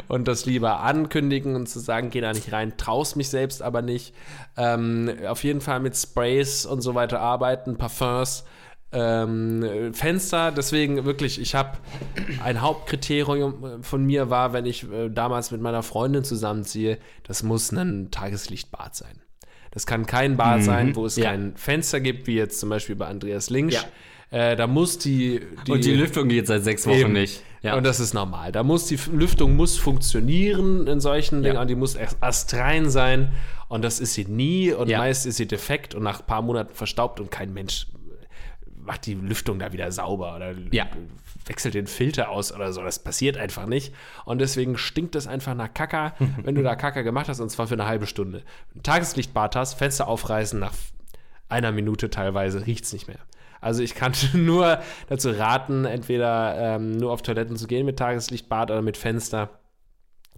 [0.09, 3.83] und das lieber ankündigen und zu sagen, geh da nicht rein, traust mich selbst aber
[3.83, 4.15] nicht.
[4.57, 8.45] Ähm, auf jeden Fall mit Sprays und so weiter arbeiten, Parfums.
[8.93, 11.79] Ähm, Fenster, deswegen wirklich, ich habe
[12.45, 17.73] ein Hauptkriterium von mir war, wenn ich äh, damals mit meiner Freundin zusammenziehe, das muss
[17.73, 19.21] ein Tageslichtbad sein.
[19.73, 21.25] Das kann kein Bad sein, wo es ja.
[21.25, 23.75] kein Fenster gibt, wie jetzt zum Beispiel bei Andreas Linksch.
[23.75, 23.83] Ja.
[24.31, 27.13] Äh, da muss die, Und die Lüftung geht seit sechs Wochen Eben.
[27.13, 27.43] nicht.
[27.65, 27.77] Ja.
[27.77, 28.53] Und das ist normal.
[28.53, 33.33] Da muss die Lüftung muss funktionieren in solchen Dingen und die muss erst astrein sein.
[33.69, 34.73] Und das ist sie nie.
[34.73, 34.99] Und Ja.
[34.99, 37.87] meist ist sie defekt und nach ein paar Monaten verstaubt und kein Mensch
[38.77, 40.87] macht die Lüftung da wieder sauber oder Ja.
[41.47, 42.83] wechselt den Filter aus oder so.
[42.83, 43.95] Das passiert einfach nicht.
[44.27, 47.67] Und deswegen stinkt es einfach nach Kacker, wenn du da Kacker gemacht hast und zwar
[47.67, 48.43] für eine halbe Stunde.
[48.83, 50.75] Tageslichtbad hast, Fenster aufreißen, nach
[51.49, 53.19] einer Minute teilweise riecht es nicht mehr.
[53.65, 58.71] Also ich kann nur dazu raten, entweder ähm, nur auf Toiletten zu gehen mit Tageslichtbad
[58.71, 59.51] oder mit Fenster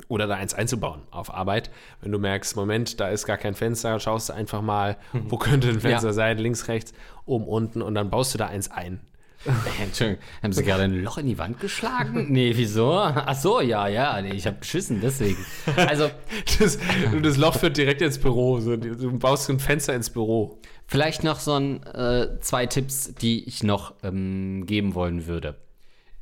[0.08, 1.70] oder da eins einzubauen auf Arbeit.
[2.02, 5.68] Wenn du merkst, Moment, da ist gar kein Fenster, schaust du einfach mal, wo könnte
[5.68, 6.12] ein Fenster Ja.
[6.12, 6.92] sein, links, rechts,
[7.24, 9.00] oben, unten und dann baust du da eins ein.
[9.82, 12.26] Entschuldigung, haben Sie gerade ein Loch in die Wand geschlagen?
[12.32, 12.92] Nee, wieso?
[12.92, 15.38] Ach so, ja, ja, nee, ich habe geschissen, deswegen.
[15.76, 16.10] Also,
[16.58, 16.78] Das,
[17.22, 18.60] das Loch führt direkt ins Büro.
[18.60, 20.60] So, du baust ein Fenster ins Büro.
[20.86, 25.56] vielleicht noch so ein, äh, zwei Tipps, die ich noch ähm, geben wollen würde.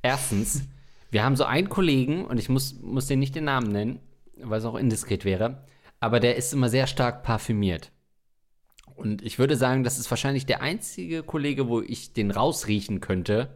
[0.02, 0.62] Erstens,
[1.10, 4.00] wir haben so einen Kollegen, und ich muss, muss den nicht den Namen nennen,
[4.36, 5.64] weil es auch indiskret wäre,
[6.00, 7.90] aber der ist immer sehr stark parfümiert.
[8.94, 13.48] Und ich würde sagen, das ist wahrscheinlich der einzige Kollege, wo ich den rausriechen könnte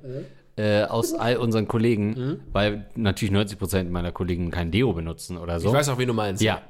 [0.57, 5.69] äh, aus all unseren Kollegen, weil natürlich 90% meiner Kollegen kein Deo benutzen oder so.
[5.69, 6.43] Ich weiß auch, wie du meinst.
[6.43, 6.63] Ja.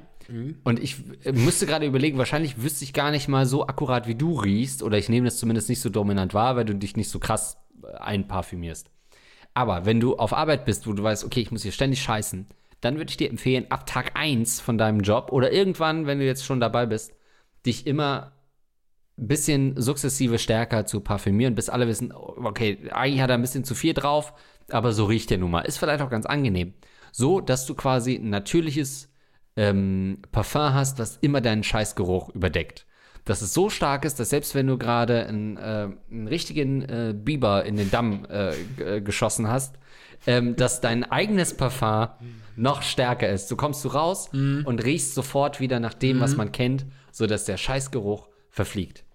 [0.63, 4.15] Und ich äh, müsste gerade überlegen, wahrscheinlich wüsste ich gar nicht mal so akkurat, wie
[4.15, 7.09] du riechst, oder ich nehme das zumindest nicht so dominant wahr, weil du dich nicht
[7.09, 8.91] so krass äh, einparfümierst.
[9.55, 12.47] Aber wenn du auf Arbeit bist, wo du weißt, okay, ich muss hier ständig scheißen,
[12.81, 16.25] dann würde ich dir empfehlen, ab Tag 1 von deinem Job oder irgendwann, wenn du
[16.25, 17.13] jetzt schon dabei bist,
[17.65, 18.33] dich immer
[19.27, 23.75] bisschen sukzessive stärker zu parfümieren, bis alle wissen, okay, eigentlich hat er ein bisschen zu
[23.75, 24.33] viel drauf,
[24.69, 25.61] aber so riecht der nun mal.
[25.61, 26.73] Ist vielleicht auch ganz angenehm.
[27.11, 29.09] So, dass du quasi ein natürliches
[29.55, 32.85] ähm, Parfum hast, was immer deinen Scheißgeruch überdeckt.
[33.25, 37.13] Dass es so stark ist, dass selbst wenn du gerade einen, äh, einen richtigen äh,
[37.15, 39.75] Biber in den Damm äh, äh, geschossen hast,
[40.27, 42.09] ähm, dass dein eigenes Parfum
[42.55, 43.49] noch stärker ist.
[43.51, 47.55] Du kommst du raus und riechst sofort wieder nach dem, was man kennt, sodass der
[47.55, 49.05] Scheißgeruch verfliegt.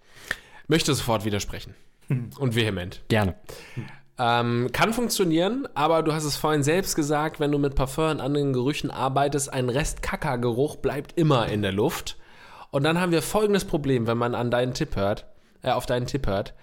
[0.69, 1.75] Möchte sofort widersprechen.
[2.39, 3.03] Und vehement.
[3.09, 3.35] Gerne.
[4.19, 8.21] Ähm, kann funktionieren, aber du hast es vorhin selbst gesagt, wenn du mit Parfum und
[8.21, 12.17] anderen Gerüchen arbeitest, ein Rest Kackergeruch bleibt immer in der Luft.
[12.71, 15.27] Und dann haben wir folgendes Problem, wenn man an deinen Tipp hört,
[15.63, 16.55] äh, auf deinen Tipp hört.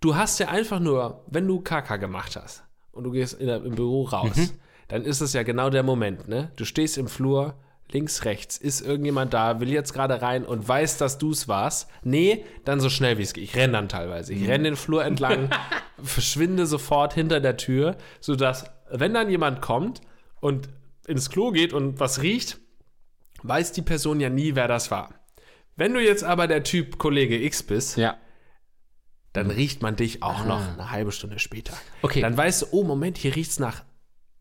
[0.00, 3.62] Du hast ja einfach nur, wenn du Kaka gemacht hast und du gehst in der,
[3.62, 4.54] im Büro raus,
[4.88, 6.50] dann ist es ja genau der Moment, ne?
[6.56, 7.54] Du stehst im Flur,
[7.92, 11.88] links, rechts, ist irgendjemand da, will jetzt gerade rein und weiß, dass du es warst.
[12.02, 13.44] Nee, dann so schnell wie es geht.
[13.44, 14.32] Ich renne dann teilweise.
[14.32, 15.50] Ich renne den Flur entlang,
[16.02, 20.00] verschwinde sofort hinter der Tür, sodass, wenn dann jemand kommt
[20.40, 20.68] und
[21.06, 22.58] ins Klo geht und was riecht,
[23.42, 25.14] weiß die Person ja nie, wer das war.
[25.76, 28.16] Wenn du jetzt aber der Typ Kollege X bist, Ja.
[29.32, 31.72] dann riecht man dich auch noch eine halbe Stunde später.
[32.02, 32.20] Okay.
[32.20, 33.82] Dann weißt du, oh Moment, hier riecht's nach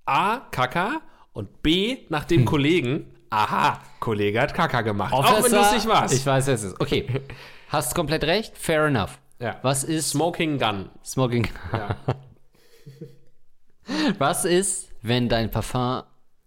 [0.06, 3.14] A, Kaka und B, nach dem Kollegen.
[3.30, 5.14] Aha, Kollege hat Kaka gemacht.
[5.14, 6.14] auch wenn du es nicht warst.
[6.14, 6.80] Ich weiß, es ist.
[6.80, 7.22] Okay.
[7.70, 8.58] Hast komplett recht.
[8.58, 9.20] Fair enough.
[9.40, 9.58] Ja.
[9.62, 10.90] Was ist Smoking Gun.
[11.04, 11.48] Smoking?
[11.72, 11.96] Ja.
[14.20, 16.04] Was ist, wenn dein Parfum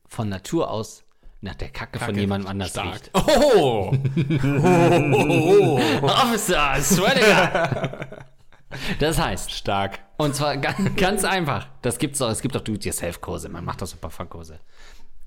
[0.07, 1.05] von Natur aus
[1.40, 2.95] nach der Kacke, von jemandem anders Stark.
[2.95, 3.11] riecht?
[3.14, 3.92] Oh!
[6.03, 8.07] Officer, I swear to God.
[9.01, 9.99] Das heißt, Stark.
[10.18, 11.66] und zwar ganz, ganz einfach.
[11.83, 13.49] Das gibt's doch, es gibt doch Do-it-yourself-Kurse.
[13.49, 14.61] Man macht doch so Parfumkurse.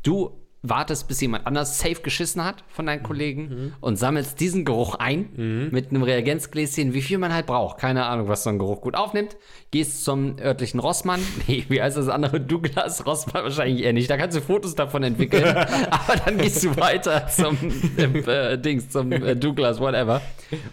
[0.03, 4.95] Du wartest, bis jemand anders safe geschissen hat von deinen Kollegen und sammelst diesen Geruch
[4.95, 7.77] ein mit einem Reagenzgläschen, wie viel man halt braucht.
[7.79, 9.37] Keine Ahnung, was so ein Geruch gut aufnimmt.
[9.71, 11.19] Gehst zum örtlichen Rossmann.
[11.47, 12.39] Nee, wie heißt das andere?
[12.41, 14.09] Douglas Rossmann wahrscheinlich eher nicht.
[14.09, 15.45] Da kannst du Fotos davon entwickeln.
[15.89, 17.57] Aber dann gehst du weiter zum
[17.97, 20.21] äh, Dings, zum äh, Douglas, whatever.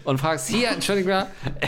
[0.03, 1.13] Und fragst, hier, Entschuldigung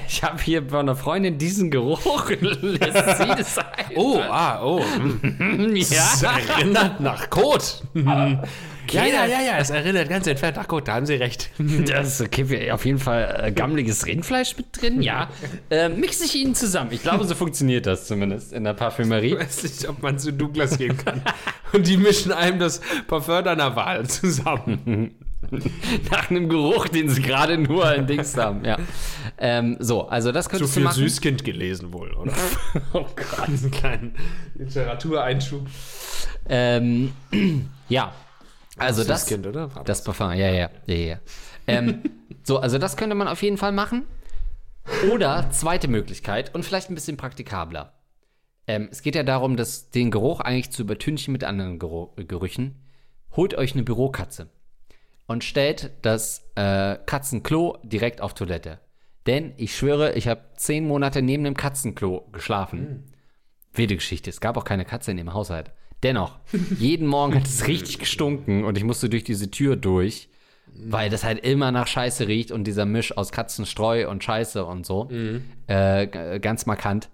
[0.08, 2.30] ich habe hier bei einer Freundin diesen Geruch.
[2.40, 3.66] Lässt sie das ein?
[3.96, 4.82] Oh, ah, oh.
[4.82, 5.76] hm.
[5.76, 6.38] Ja.
[6.56, 7.84] erinnert nach Kot.
[8.92, 9.58] ja, ja, ja, ja.
[9.58, 10.88] Es erinnert ganz entfernt nach Kot.
[10.88, 11.50] Da haben Sie recht.
[11.86, 15.30] Das ist okay, auf jeden Fall äh, gammeliges Rindfleisch mit drin, ja.
[15.70, 16.92] Äh, mixe ich Ihnen zusammen.
[16.92, 19.34] Ich glaube, so funktioniert das zumindest in der Parfümerie.
[19.34, 21.22] Ich weiß nicht, ob man zu Douglas gehen kann.
[21.74, 25.16] Und die mischen einem das Parfum deiner Wahl zusammen.
[26.12, 28.78] Nach einem Geruch, den sie gerade nur in Dings haben, ja.
[29.38, 30.96] Ähm, so, also das Zu könntest du viel machen.
[30.96, 32.34] Süßkind gelesen wohl, oder?
[32.94, 33.48] Oh Gott.
[33.48, 34.16] Diesen kleinen
[34.56, 35.68] Literatureinschub.
[36.50, 37.14] Ähm,
[37.90, 38.14] ja,
[38.78, 39.74] also das, Süßkind, oder?
[39.76, 41.20] War das Parfum, ja, ja, ja, ja.
[41.68, 42.04] Ähm,
[42.44, 44.06] so, also das könnte man auf jeden Fall machen.
[45.12, 47.94] Oder zweite Möglichkeit und vielleicht ein bisschen praktikabler.
[48.68, 52.84] Ähm, es geht ja darum, dass den Geruch eigentlich zu übertünchen mit anderen Geruch, Gerüchen.
[53.36, 54.50] Holt euch eine Bürokatze
[55.28, 58.80] und stellt das äh, Katzenklo direkt auf Toilette.
[59.26, 63.12] Denn ich schwöre, ich habe zehn Monate neben dem Katzenklo geschlafen.
[63.74, 64.30] Wilde Geschichte.
[64.30, 65.72] Es gab auch keine Katze in dem Haushalt.
[66.04, 66.38] Dennoch,
[66.78, 70.30] jeden Morgen hat es richtig gestunken und ich musste durch diese Tür durch,
[70.74, 74.86] weil das halt immer nach Scheiße riecht und dieser Misch aus Katzenstreu und Scheiße und
[74.86, 75.10] so.
[75.68, 77.10] Äh, g- ganz markant.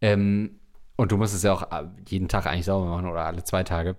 [0.00, 0.60] Ähm,
[0.96, 3.64] und du musst es ja auch äh, jeden Tag eigentlich sauber machen oder alle zwei
[3.64, 3.96] Tage.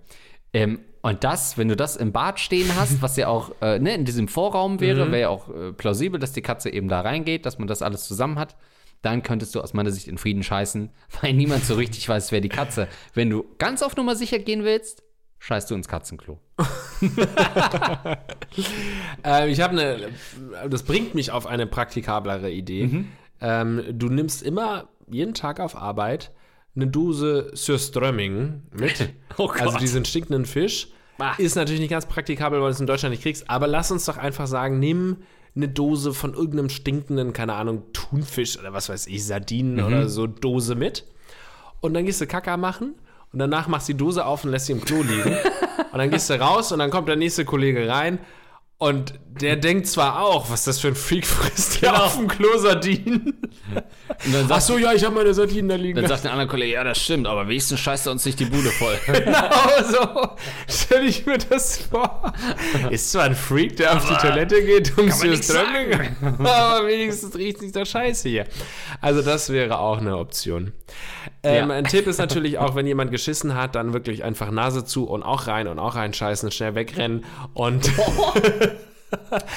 [0.52, 3.94] Ähm, und das, wenn du das im Bad stehen hast, was ja auch äh, ne,
[3.94, 7.44] in diesem Vorraum wäre, wäre ja auch äh, plausibel, dass die Katze eben da reingeht,
[7.44, 8.56] dass man das alles zusammen hat.
[9.02, 12.40] Dann könntest du aus meiner Sicht in Frieden scheißen, weil niemand so richtig weiß, wer
[12.40, 12.88] die Katze.
[13.14, 15.02] Wenn du ganz auf Nummer sicher gehen willst,
[15.38, 16.40] scheißt du ins Katzenklo.
[19.24, 20.10] Ähm, ich habe eine,
[20.68, 23.04] das bringt mich auf eine praktikablere Idee.
[23.40, 26.32] Ähm, du nimmst immer jeden Tag auf Arbeit
[26.74, 29.14] eine Dose Surströmming mit.
[29.40, 29.50] Oh.
[29.56, 30.88] Also diesen stinkenden Fisch.
[31.18, 31.34] Ah.
[31.38, 33.48] Ist natürlich nicht ganz praktikabel, weil du es in Deutschland nicht kriegst.
[33.48, 35.18] Aber lass uns doch einfach sagen, nimm
[35.58, 40.26] eine Dose von irgendeinem stinkenden, keine Ahnung, Thunfisch oder was weiß ich, Sardinen oder so
[40.26, 41.04] Dose mit.
[41.80, 42.94] Und dann gehst du Kaka machen
[43.32, 45.36] und danach machst du die Dose auf und lässt sie im Klo liegen.
[45.92, 48.18] und dann gehst du raus und dann kommt der nächste Kollege rein
[48.78, 52.04] und der denkt zwar auch, was das für ein Freak frisst, der Genau.
[52.04, 53.34] auf dem Klo Sardinen.
[54.24, 55.96] Und dann Ach sagt, so, ja, ich habe meine Sardinen da liegen.
[55.96, 58.46] dann sagt der andere Kollege, ja, das stimmt, aber wenigstens scheißt er uns nicht die
[58.46, 58.98] Bude voll.
[59.06, 59.50] Genau
[59.90, 60.28] so
[60.68, 62.32] stelle ich mir das vor.
[62.90, 67.36] Ist zwar ein Freak, der auf die Aber Toilette geht, um zu strömmen, aber wenigstens
[67.36, 68.46] riecht nicht so scheiße hier.
[69.00, 70.72] Also das wäre auch eine Option.
[71.42, 71.76] Ähm, Ja.
[71.76, 75.22] Ein Tipp ist natürlich auch, wenn jemand geschissen hat, dann wirklich einfach Nase zu und
[75.22, 77.24] auch rein und auch reinscheißen, schnell wegrennen
[77.54, 77.90] und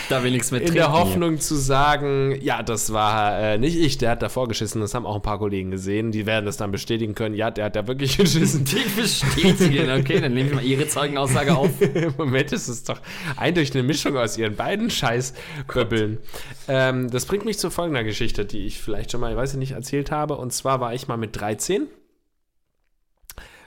[0.09, 0.99] da will nichts mit in der trinken.
[0.99, 5.05] Hoffnung zu sagen, ja, das war äh, nicht ich, der hat davor geschissen, das haben
[5.05, 7.87] auch ein paar Kollegen gesehen, die werden das dann bestätigen können, ja, der hat da
[7.87, 8.63] wirklich geschissen.
[8.65, 11.81] Die bestätigen, okay, dann nehme ich mal ihre Zeugenaussage auf.
[11.81, 12.99] Im Moment ist es doch
[13.35, 16.19] eindeutig eine Mischung aus ihren beiden Scheißböbbeln.
[16.67, 19.71] Ähm, das bringt mich zu folgender Geschichte, die ich vielleicht schon mal, ich weiß nicht,
[19.71, 20.37] erzählt habe.
[20.37, 21.87] Und zwar war ich mal mit 13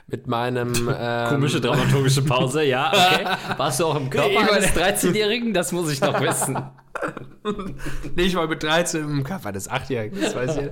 [0.07, 3.25] mit meinem ähm, Komische dramaturgische Pause, ja, okay.
[3.57, 5.53] Warst du auch im Körper Nee, eines 13-Jährigen?
[5.53, 6.57] Das muss ich noch wissen.
[8.15, 10.69] Ich war mit 13 im Körper des 8-Jährigen, das weiß ich.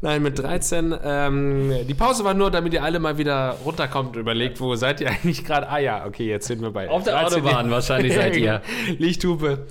[0.00, 0.92] Nein, mit 13.
[1.04, 5.00] Ähm, die Pause war nur, damit ihr alle mal wieder runterkommt und überlegt, wo seid
[5.02, 5.68] ihr eigentlich gerade?
[5.68, 7.42] Ah ja, okay, jetzt sind wir bei Auf der 13.
[7.42, 8.62] Autobahn wahrscheinlich seid ihr.
[8.98, 9.66] Lichthupe.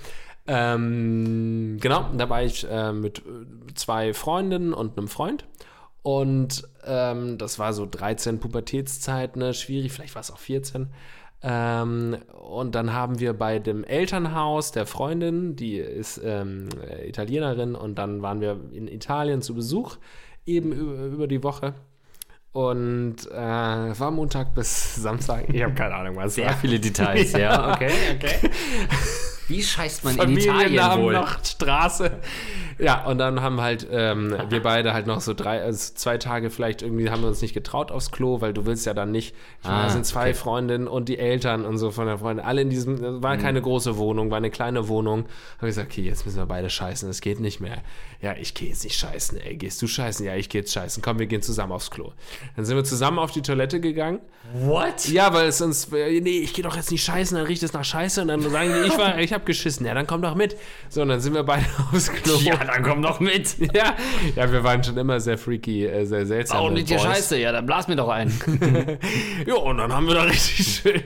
[0.47, 5.45] Ähm, genau, da war ich äh, mit äh, zwei Freundinnen und einem Freund.
[6.01, 10.87] Und ähm, das war so 13 Pubertätszeit, ne, schwierig, vielleicht war es auch 14.
[11.41, 16.67] Ähm, und dann haben wir bei dem Elternhaus der Freundin, die ist ähm,
[17.05, 19.97] Italienerin, und dann waren wir in Italien zu Besuch,
[20.45, 21.75] eben über, über die Woche.
[22.51, 23.35] Und äh,
[23.99, 25.45] war Montag bis Samstag.
[25.53, 26.57] Ich habe keine Ahnung, was Sehr war.
[26.57, 28.49] viele Details, ja, okay, okay.
[29.47, 31.13] Wie scheißt man in Italien wohl?
[31.13, 32.19] noch, Straße.
[32.79, 36.49] Ja, und dann haben halt ähm, wir beide halt noch so drei, also zwei Tage
[36.49, 39.35] vielleicht irgendwie haben wir uns nicht getraut aufs Klo, weil du willst ja dann nicht.
[39.63, 40.33] Ah, da sind zwei okay.
[40.35, 43.23] Freundinnen und die Eltern und so von der Freundin, alle in diesem, das Mhm.
[43.23, 45.25] war keine große Wohnung, war eine kleine Wohnung.
[45.57, 47.77] Habe ich gesagt, okay, jetzt müssen wir beide scheißen, es geht nicht mehr.
[48.21, 50.25] Ja, ich gehe jetzt nicht scheißen, ey, gehst du scheißen?
[50.25, 51.01] Ja, ich gehe jetzt scheißen.
[51.03, 52.13] Komm, wir gehen zusammen aufs Klo.
[52.55, 54.19] Dann sind wir zusammen auf die Toilette gegangen.
[54.53, 55.07] What?
[55.09, 57.73] Ja, weil es uns, äh, nee, ich gehe doch jetzt nicht scheißen, dann riecht es
[57.73, 59.85] nach Scheiße und dann sagen die, ich war, ich habe geschissen.
[59.85, 60.57] Ja, dann komm doch mit.
[60.89, 62.35] So, und dann sind wir beide aufs Klo.
[62.39, 63.55] Ja, dann komm doch mit.
[63.73, 63.95] Ja,
[64.35, 66.57] ja, wir waren schon immer sehr freaky, äh, sehr seltsam.
[66.59, 67.37] Warum nicht dir scheiße?
[67.37, 68.31] Ja, dann blas mir doch ein.
[69.45, 71.03] Ja, und dann haben wir da richtig schön.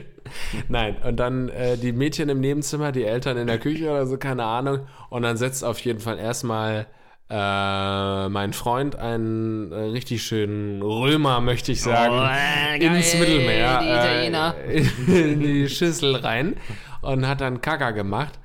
[0.68, 4.16] Nein, und dann äh, die Mädchen im Nebenzimmer, die Eltern in der Küche oder so,
[4.16, 4.86] keine Ahnung.
[5.10, 6.86] Und dann setzt auf jeden Fall erstmal
[7.30, 13.80] äh, mein Freund einen äh, richtig schönen Römer, möchte ich sagen, Oh, ins geil, Mittelmeer.
[13.80, 14.34] die.
[14.72, 14.86] Äh,
[15.32, 16.56] in die Schüssel rein
[17.02, 18.38] und hat dann Kaka gemacht.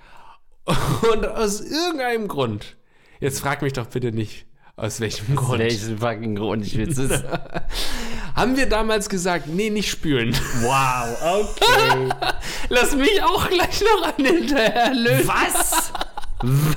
[1.12, 2.78] Und aus irgendeinem Grund,
[3.20, 4.46] jetzt frag mich doch bitte nicht,
[4.76, 6.98] aus welchem Grund, Welchen fucking Grund ich will es.
[8.36, 10.36] haben wir damals gesagt, nee, nicht spülen.
[10.62, 12.10] Wow, okay.
[12.70, 15.28] Lass mich auch gleich noch an hinterher lösen.
[15.28, 15.92] Was?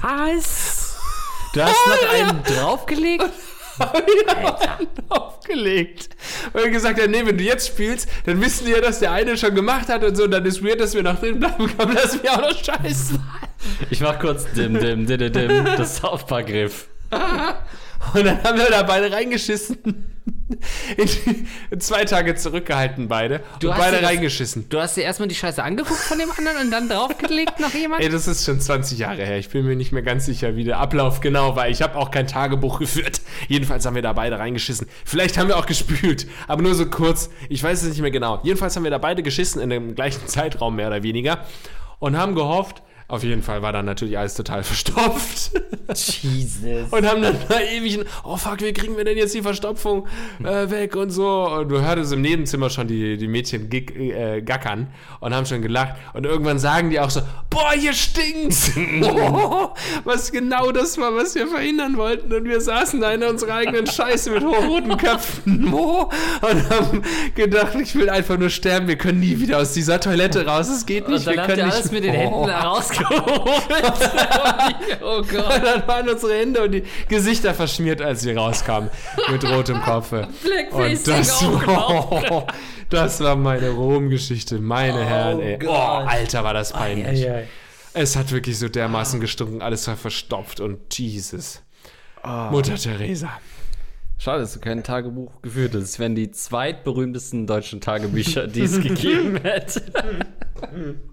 [0.01, 0.97] Was?
[1.55, 3.31] Du hast noch einen draufgelegt?
[3.79, 6.11] wieder einen aufgelegt.
[6.53, 9.37] Er gesagt hat, nee, wenn du jetzt spielst, dann wissen die ja, dass der eine
[9.37, 11.71] schon gemacht hat und so, und dann ist weird, dass wir noch drin bleiben.
[11.77, 13.21] Komm, lass mich auch noch scheißen.
[13.91, 16.87] Ich mach kurz dim, dim, dim, dim, dim, das South Park Griff.
[18.15, 19.79] Und dann haben wir da beide reingeschissen.
[21.71, 23.41] In zwei Tage zurückgehalten beide.
[23.61, 24.69] Du und beide dir das- reingeschissen.
[24.69, 28.03] Du hast dir erstmal die Scheiße angeguckt von dem anderen und dann draufgelegt noch jemand?
[28.03, 29.39] Ey, das ist schon 20 Jahre her.
[29.39, 31.69] Ich bin mir nicht mehr ganz sicher, wie der Ablauf genau war.
[31.69, 33.21] Ich habe auch kein Tagebuch geführt.
[33.49, 34.87] Jedenfalls haben wir da beide reingeschissen.
[35.05, 37.31] Vielleicht haben wir auch gespült, aber nur so kurz.
[37.49, 38.41] Ich weiß es nicht mehr genau.
[38.43, 41.45] Jedenfalls haben wir da beide geschissen in dem gleichen Zeitraum mehr oder weniger
[41.99, 42.83] und haben gehofft.
[43.13, 45.51] Auf jeden Fall war dann natürlich alles total verstopft.
[45.95, 46.91] Jesus.
[46.91, 50.07] Und haben dann da ewig, oh fuck, wie kriegen wir denn jetzt die Verstopfung
[50.43, 51.47] äh, weg und so.
[51.47, 54.87] Und du hörtest im Nebenzimmer schon die, die Mädchen gig, äh, gackern
[55.21, 55.97] und haben schon gelacht.
[56.15, 58.71] Und irgendwann sagen die auch so, boah, hier stinkt's.
[59.03, 59.69] oh,
[60.05, 62.33] was genau das war, was wir verhindern wollten.
[62.33, 66.09] Und wir saßen da in unserer eigenen Scheiße mit hochroten Köpfen oh,
[66.41, 67.03] und haben
[67.35, 68.89] gedacht, ich will einfach nur sterben.
[68.89, 70.71] Wir können nie wieder aus dieser Toilette raus.
[70.71, 71.19] Es geht nicht.
[71.19, 71.75] Und dann wir habt können ihr nicht.
[71.77, 72.19] alles mit den Oh.
[72.19, 72.63] Händen
[73.03, 75.01] rausgeholt.
[75.03, 75.57] oh Gott.
[75.57, 78.91] Und dann waren unsere Hände und die Gesichter verschmiert, als wir rauskamen.
[79.31, 80.29] Mit rotem Kopfe.
[80.43, 82.55] Blackfacing Und das, aufgemacht.
[82.91, 85.59] das war meine Rom-Geschichte, meine Herren, ey.
[85.67, 85.71] Oh.
[85.71, 87.27] Alter, war das peinlich.
[87.27, 87.49] Ei, ei.
[87.95, 91.63] Es hat wirklich so dermaßen gestunken, alles war verstopft und Jesus.
[92.25, 93.31] Mutter Teresa.
[94.19, 95.83] Schade, dass du kein Tagebuch geführt hast.
[95.83, 99.83] Das wären die zweitberühmtesten deutschen Tagebücher, die es gegeben hätte.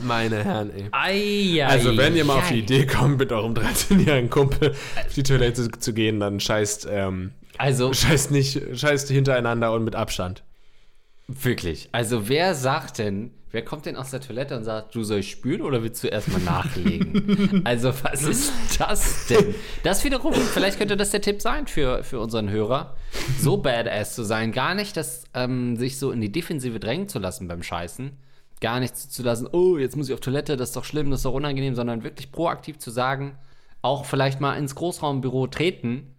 [0.00, 0.88] Meine Herren, ey.
[0.92, 2.54] Ei, ei, Also, wenn ihr mal auf ei.
[2.54, 7.32] die Idee kommt, mit eurem 13-jährigen Kumpel auf die Toilette zu gehen, dann scheißt, ähm,
[7.58, 10.42] Also, scheißt nicht, scheißt hintereinander und mit Abstand.
[11.28, 11.88] wirklich.
[11.92, 15.60] Also, wer sagt denn, wer kommt denn aus der Toilette und sagt, du sollst spülen
[15.60, 17.60] oder willst du erstmal nachlegen?
[17.64, 19.54] also, was ist das denn?
[19.82, 22.96] Das wiederum, vielleicht könnte das der Tipp sein für, für unseren Hörer,
[23.38, 24.52] so badass zu sein.
[24.52, 28.12] Gar nicht, das, ähm, sich so in die Defensive drängen zu lassen beim Scheißen.
[28.62, 31.18] Gar nicht zu lassen, oh, jetzt muss ich auf Toilette, das ist doch schlimm, das
[31.20, 33.36] ist doch unangenehm, sondern wirklich proaktiv zu sagen,
[33.82, 36.14] auch vielleicht mal ins Großraumbüro treten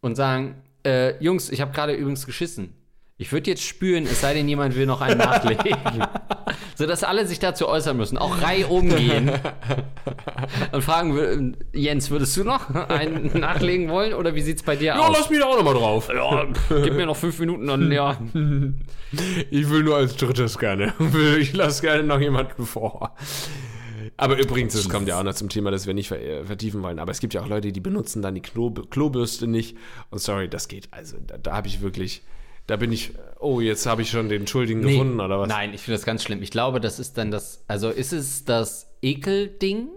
[0.00, 2.72] und sagen, äh, Jungs, ich habe gerade übrigens geschissen.
[3.20, 5.74] Ich würde jetzt spüren, es sei denn, jemand will noch einen nachlegen.
[6.76, 9.32] Sodass alle sich dazu äußern müssen, auch Reihe umgehen.
[10.70, 15.00] und fragen, Jens, würdest du noch einen nachlegen wollen oder wie sieht's bei dir Ja,
[15.00, 15.16] aus?
[15.18, 16.08] lass mich da auch nochmal drauf.
[16.14, 16.46] Ja,
[16.82, 18.16] gib mir noch fünf Minuten, dann ja.
[19.50, 20.94] Ich will nur als drittes gerne.
[21.40, 23.16] Ich lasse gerne noch jemanden vor.
[24.16, 26.98] Aber übrigens, das kommt ja auch noch zum Thema, das wir nicht äh, vertiefen wollen.
[27.00, 29.76] Aber es gibt ja auch Leute, die benutzen dann die Klo Klobürste nicht.
[30.10, 30.88] Und sorry, das geht.
[30.92, 32.22] Also da, da habe ich wirklich,
[32.68, 35.48] da bin ich, oh, jetzt habe ich schon den Schuldigen gefunden oder was?
[35.48, 36.42] Nein, ich finde das ganz schlimm.
[36.42, 39.88] Ich glaube, das ist dann das, also ist es das Ekel-Ding?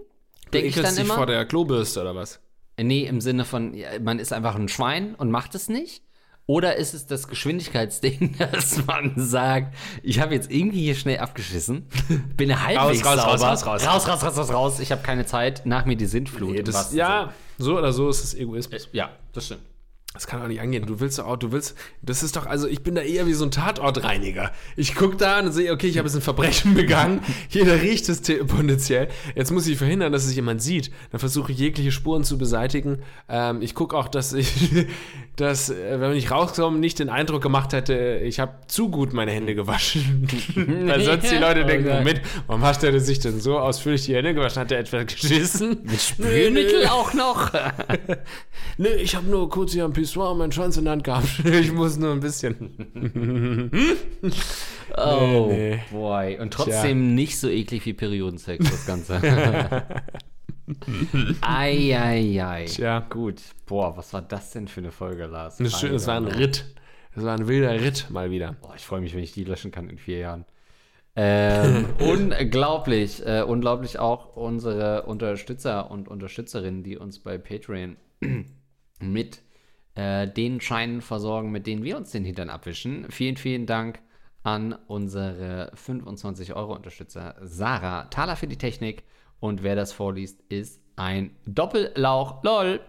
[0.52, 1.14] Denke ich dann dich immer?
[1.14, 2.40] vor der Klobürste oder was?
[2.80, 6.02] Nee, im Sinne von, man ist einfach ein Schwein und macht es nicht.
[6.46, 11.88] Oder ist es das Geschwindigkeitsding, dass man sagt, ich habe jetzt irgendwie hier schnell abgeschissen,
[12.36, 13.50] bin halbwegs Raus, raus, sauber.
[13.50, 13.86] raus, raus, raus.
[13.86, 14.80] raus, raus, raus, raus, raus.
[14.80, 16.56] Ich habe keine Zeit, nach mir die Sintflut.
[16.56, 18.84] im Das, ja, so oder so ist es Egoismus.
[18.84, 18.94] Sinne.
[18.94, 19.71] Ja, das stimmt.
[20.14, 20.84] Das kann doch nicht angehen.
[20.84, 23.46] Du willst auch, du willst, das ist doch, also ich bin da eher wie so
[23.46, 24.52] ein Tatortreiniger.
[24.76, 27.20] Ich gucke da und sehe, okay, ich habe jetzt ein Verbrechen begangen.
[27.48, 29.08] Jeder riecht es te- potenziell.
[29.34, 30.90] Jetzt muss ich verhindern, dass es jemand sieht.
[31.12, 32.98] Dann versuche ich jegliche Spuren zu beseitigen.
[33.30, 34.52] Ähm, ich gucke auch, dass ich,
[35.36, 39.30] dass, äh, wenn ich rauskomme, nicht den Eindruck gemacht hätte, ich habe zu gut meine
[39.32, 40.28] Hände gewaschen.
[40.54, 41.98] Weil sonst die Leute Oh denken, Gott.
[42.00, 44.60] Moment, warum hast der sich denn so ausführlich die Hände gewaschen?
[44.60, 45.78] Hat der etwa geschissen?
[45.84, 47.50] Mit Spülmittel auch noch.
[48.76, 51.28] Nee, ich habe nur kurz hier am Pissoir meinen Schwanz in der Hand gehabt.
[51.44, 53.70] Ich muss nur ein bisschen.
[54.94, 55.80] Oh, nee.
[55.90, 56.38] boy.
[56.38, 59.22] Und trotzdem nicht so eklig wie Periodensex, das Ganze.
[61.40, 62.66] Eieiei.
[62.66, 63.00] Tja.
[63.08, 63.40] Gut.
[63.64, 65.56] Boah, was war das denn für eine Folge, Lars?
[65.56, 66.26] Das, schön, das war ein.
[66.26, 66.66] Ritt.
[67.14, 68.56] Das war ein wilder Ritt mal wieder.
[68.60, 70.44] Boah, ich freue mich, wenn ich die löschen kann in vier Jahren.
[71.16, 73.24] Ähm, unglaublich.
[73.24, 77.96] Äh, unglaublich auch unsere Unterstützer und Unterstützerinnen, die uns bei Patreon
[79.00, 79.40] mit
[79.94, 83.06] äh, den Scheinen versorgen, mit denen wir uns den Hintern abwischen.
[83.10, 84.00] Vielen, vielen Dank
[84.42, 88.04] an unsere 25-Euro-Unterstützer Sarah.
[88.04, 89.04] Taler für die Technik.
[89.40, 92.42] Und wer das vorliest, ist ein Doppellauch.
[92.42, 92.80] LOL.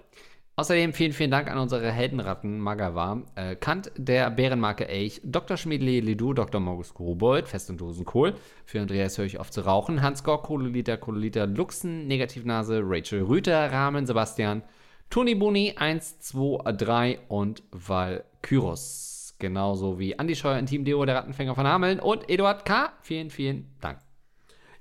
[0.55, 5.57] Außerdem vielen, vielen Dank an unsere Heldenratten Magawa, äh, Kant der Bärenmarke Elch, Dr.
[5.57, 6.61] Schmiedli Lidu, Dr.
[6.61, 10.97] Morgus Kobold, Fest und Dosenkohl, für Andreas höre ich auf zu rauchen, Hans Gork, Kololiter,
[10.97, 14.61] Kololiter, Luxen, Negativnase, Rachel Rüter, Rahmen, Sebastian,
[15.09, 19.35] Toni Buni, 1, 2, 3 und Valkyros.
[19.39, 22.93] Genauso wie Andi Scheuer in Team Deo, der Rattenfänger von Hameln und Eduard K.
[23.01, 23.99] Vielen, vielen Dank.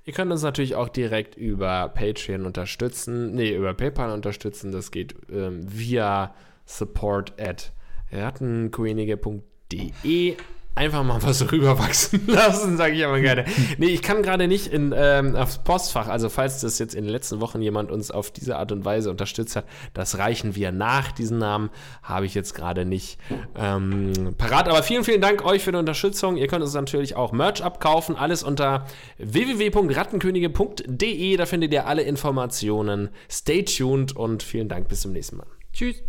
[0.05, 3.33] Ihr könnt uns natürlich auch direkt über Patreon unterstützen.
[3.35, 4.71] Nee, über PayPal unterstützen.
[4.71, 7.71] Das geht ähm, via support at
[8.11, 10.35] rattenkoenige.de.
[10.75, 13.45] Einfach mal was rüberwachsen lassen, sage ich aber gerne.
[13.77, 17.11] Nee, ich kann gerade nicht in, ähm, aufs Postfach, also falls das jetzt in den
[17.11, 21.11] letzten Wochen jemand uns auf diese Art und Weise unterstützt hat, das reichen wir nach.
[21.11, 21.69] Diesen Namen
[22.01, 23.19] habe ich jetzt gerade nicht
[23.55, 24.67] ähm, parat.
[24.67, 26.37] Aber vielen, vielen Dank euch für die Unterstützung.
[26.37, 28.15] Ihr könnt uns natürlich auch Merch abkaufen.
[28.15, 28.87] Alles unter
[29.19, 31.37] www.rattenkönige.de.
[31.37, 33.09] Da findet ihr alle Informationen.
[33.29, 34.87] Stay tuned und vielen Dank.
[34.87, 35.45] Bis zum nächsten Mal.
[35.71, 36.01] Tschüss.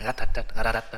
[0.00, 0.90] Rattenkönige.